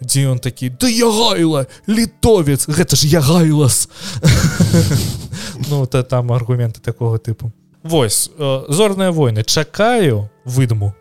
[0.00, 2.68] дзе ён такі да я гайла літовец!
[2.68, 3.88] Гэта ж я гайлас.
[5.70, 7.52] Ну то там аргументы такого тыпу.
[7.82, 10.94] Вось э, зорныя войны чакаю выдуму.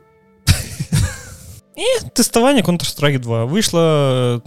[1.75, 4.41] І тэставанне контрстрагі 2 выйшла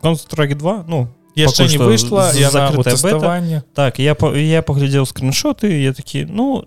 [0.00, 6.66] констрагі 2 ну яшчэ не выйшла закрытае так я я паглядзеў скриншоты я такі ну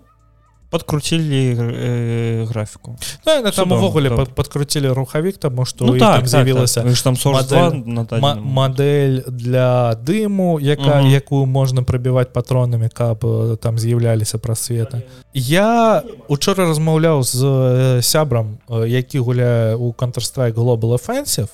[0.72, 6.94] подкрутили э, графіку да, там увогуле под, подкрутили рухавік тому что ну, так, з'явілася так,
[6.94, 8.08] так.
[8.08, 11.08] там модель, модель для дыму яка угу.
[11.08, 15.02] якую можна прабіваць патронамі каб э, там з'яўляліся прасветы
[15.34, 18.56] я учора размаўляў з э, сябрам
[18.86, 21.48] які гуляе у counter-strike global offensive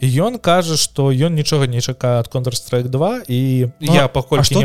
[0.00, 4.40] і ён кажа что ён нічога не чакае ад counter-strike 2 і ну, я пакуль
[4.50, 4.64] не,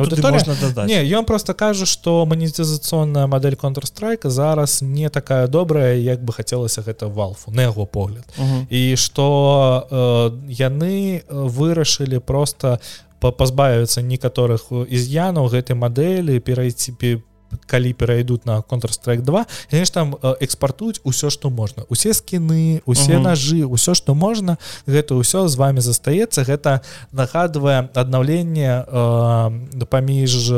[0.88, 6.34] не ён просто кажа что манетызацыйная модель counter counter-strike зараз не такая добрая як бы
[6.34, 8.26] хацелася гэта валфу на яго погляд.
[8.38, 8.66] Uh -huh.
[8.70, 12.80] і что э, яны вырашылі просто
[13.20, 17.22] пазбавіцца некаторых із'янаў гэтай мадэлі перайці по
[17.66, 21.84] калі перайдуць на counter-strike 2 конечно там экспартуюць усё что можна.
[21.90, 26.44] Усе скіны усе ножы ўсё что можна гэта ўсё з вами застаецца.
[26.44, 26.82] Гэта
[27.12, 30.52] нагадвае аднаўленне э, паміж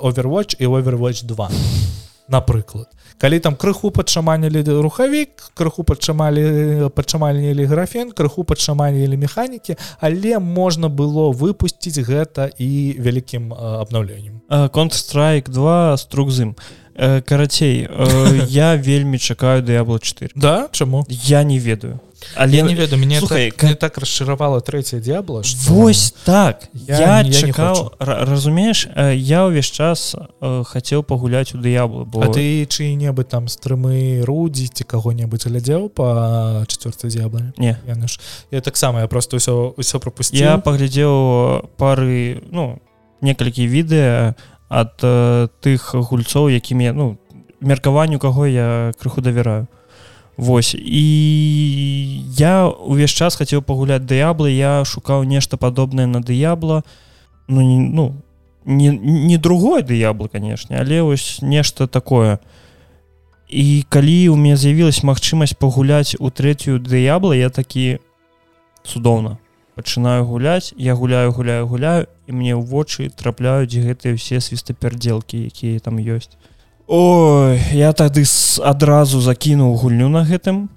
[0.00, 1.50] overwatch і overwatch 2
[2.28, 2.88] напрыклад.
[3.18, 11.30] Калі там крыху падшаманілі рухавік крыху падчамалі падчамальнілі графен крыху падшаманілі механікі але можна было
[11.30, 14.40] выпусціць гэта і вялікім абнаўленнем.
[14.48, 16.56] Counter-strike 2 струк зым
[16.96, 17.88] карацей
[18.48, 20.68] я вельмі чакаю дыябла 4 да?
[20.72, 21.06] Чаму?
[21.08, 22.00] Я не ведаю
[22.36, 26.68] але я не ведаю мне Слухай, так, так, так расшыравала трэцяе дзябла Вось так.
[26.72, 33.48] Я, я чакаў разумееш я ўвесь час хацеў пагуляць у дыяблу бо ты чый-небы там
[33.48, 37.76] стрымы рудзі ці каго-небудзь глядзеў па чацвёрцы дзябла не.
[37.86, 37.96] Я,
[38.50, 42.80] я таксама я просто ўсё ўсё пропусціў я паглядзеў пары ну
[43.20, 44.34] некалькі відэа
[44.68, 47.06] ад э, тых гульцоў якімі ну
[47.60, 49.68] меркаванню каго я крыху давяраю
[50.36, 50.74] Вось.
[50.74, 56.82] І я увесь час хацеў пагуляць дыяблы я шукаў нешта падобнае на дыябла.
[57.46, 58.16] Ну не ну
[58.64, 62.38] не, не другое дыябла канешне але вось нешта такое.
[63.48, 67.98] І калі у меня з'явілась магчымасць пагуляць у трэцюю дыябла я такі
[68.82, 69.38] цудоўна.
[69.74, 75.78] Пачынаю гуляць я гуляю гуляю гуляю і мне ў вочы трапляюць гэтыя ўсе свістапердзелкі якія
[75.78, 76.34] там ёсць
[76.86, 78.24] Ой я тады
[78.60, 80.68] адразу закінуў гульню на гэтым.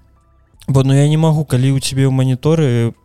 [0.68, 2.96] Бо ну я не магу калі у цябе ў маніторы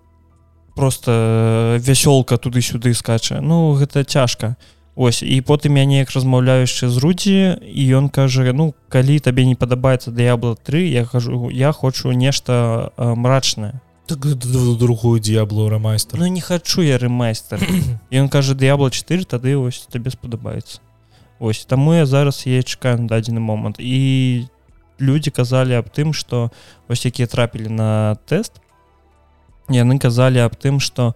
[0.75, 3.41] просто вясёлка туды-сюды скача.
[3.41, 4.57] Ну гэта цяжка.
[4.95, 9.47] Ось і потым я неяк размаўляю яшчэ з рудзі і ён кажа ну калі табе
[9.47, 13.81] не падабаецца дыябла 3 я хожу я хочу нешта мрачнае.
[14.07, 17.59] Так, другую д'яблу рамайстер Ну не хачу я рэмайстер
[18.13, 20.92] ён кажа дыябла 4 тады ось табе спадабаецца
[21.41, 24.47] ось таму я зараз я чакаю на дадзены момант і
[25.01, 26.51] людзі казалі аб тым что
[26.89, 28.61] вось якія трапілі на тест
[29.69, 31.15] яны казалі аб тым что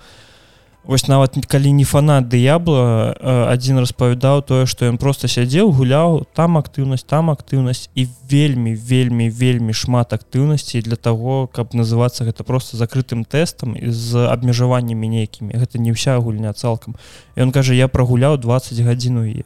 [0.87, 3.15] вось нават калі не фанат дыябла
[3.51, 9.29] адзін распавядаў тое что ён просто сядзеў гуляў там актыўнасць там актыўнасць і вельмі вельмі
[9.31, 15.59] вельмі шмат актыўнасці для того каб называцца гэта просто закрытым тэстам з абмежаваннямі нейкімі.
[15.59, 16.95] Гэта не ўся гульня цалкам.
[17.35, 19.43] Ён кажа я прагуляў 20 гадзін у е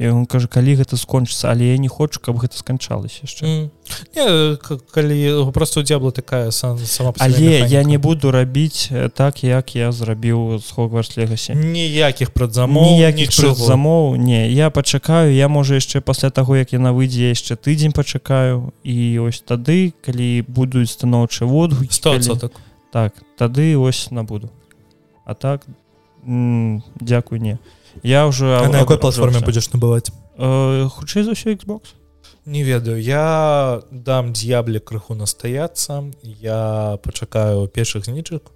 [0.00, 3.70] он кажа калі гэта скончыцца але я не хочу каб гэта сканчалася яшчэ
[4.16, 4.80] mm.
[4.90, 10.58] калі просто дзябла такая сам, сама але я не буду рабіць так як я зрабіў
[10.58, 12.98] з хогварс легасе ніякіх прадзамоў
[13.74, 14.50] замоў не.
[14.50, 18.72] Я пачакаю я можа яшчэ пасля таго як яна выйдзе яшчэ тыдзень пачакаю.
[18.82, 22.50] І ось тады калі будуць станоўчы водгукі калі...
[22.92, 24.50] так тады ось набуду.
[25.24, 25.66] А так
[26.24, 27.58] дзякуй не.
[27.58, 31.94] а я уже а на якой платформе будзеш набываць э, хутчэй за ўсё Xbox.
[32.44, 33.00] Не ведаю.
[33.00, 38.52] Я дам д'ябле крыху настаяцца я пачакаю першых знічак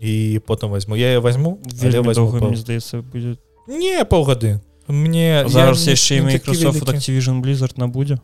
[0.00, 0.96] і потым возьму.
[0.96, 3.40] Я возьму здаецца будет.
[3.66, 8.18] Не паўгады мне зараз яшчэ Microsoft Activision blizzard набудзе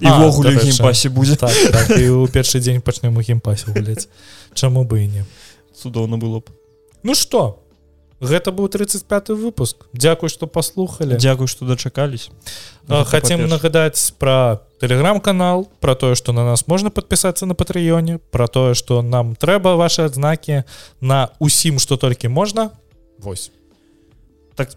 [0.00, 4.08] івогуле геймпасе будзе так, так, у першы дзень пачнем у геймпасе гуляць
[4.54, 5.24] Чаму бы і не.
[5.72, 6.52] Цудоўна было б.
[7.02, 7.61] Ну что
[8.22, 9.76] гэта быў 35 выпуск.
[9.92, 12.30] Дякуй что паслухали Дякую что дачакались
[12.88, 18.74] хотим нагадаць про телеграм-канал про тое что на нас можна подпісацца на патрыёне про тое
[18.74, 20.62] что нам трэба ваши адзнакі
[21.00, 22.70] на усім что толькі можна.
[23.18, 23.50] Вось.
[24.54, 24.70] Так.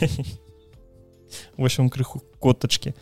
[1.56, 2.94] Восьм крыху котачки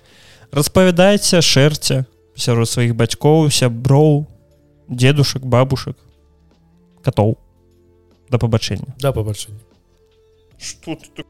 [0.53, 2.05] распавядайце шэрце
[2.37, 4.27] сярод сваіх бацькоў сяброў
[4.89, 5.97] дедушек бабушек
[7.03, 7.39] котоў
[8.31, 8.95] да пабачэння.
[9.01, 9.72] Да пабачэння
[10.63, 11.25] Что ты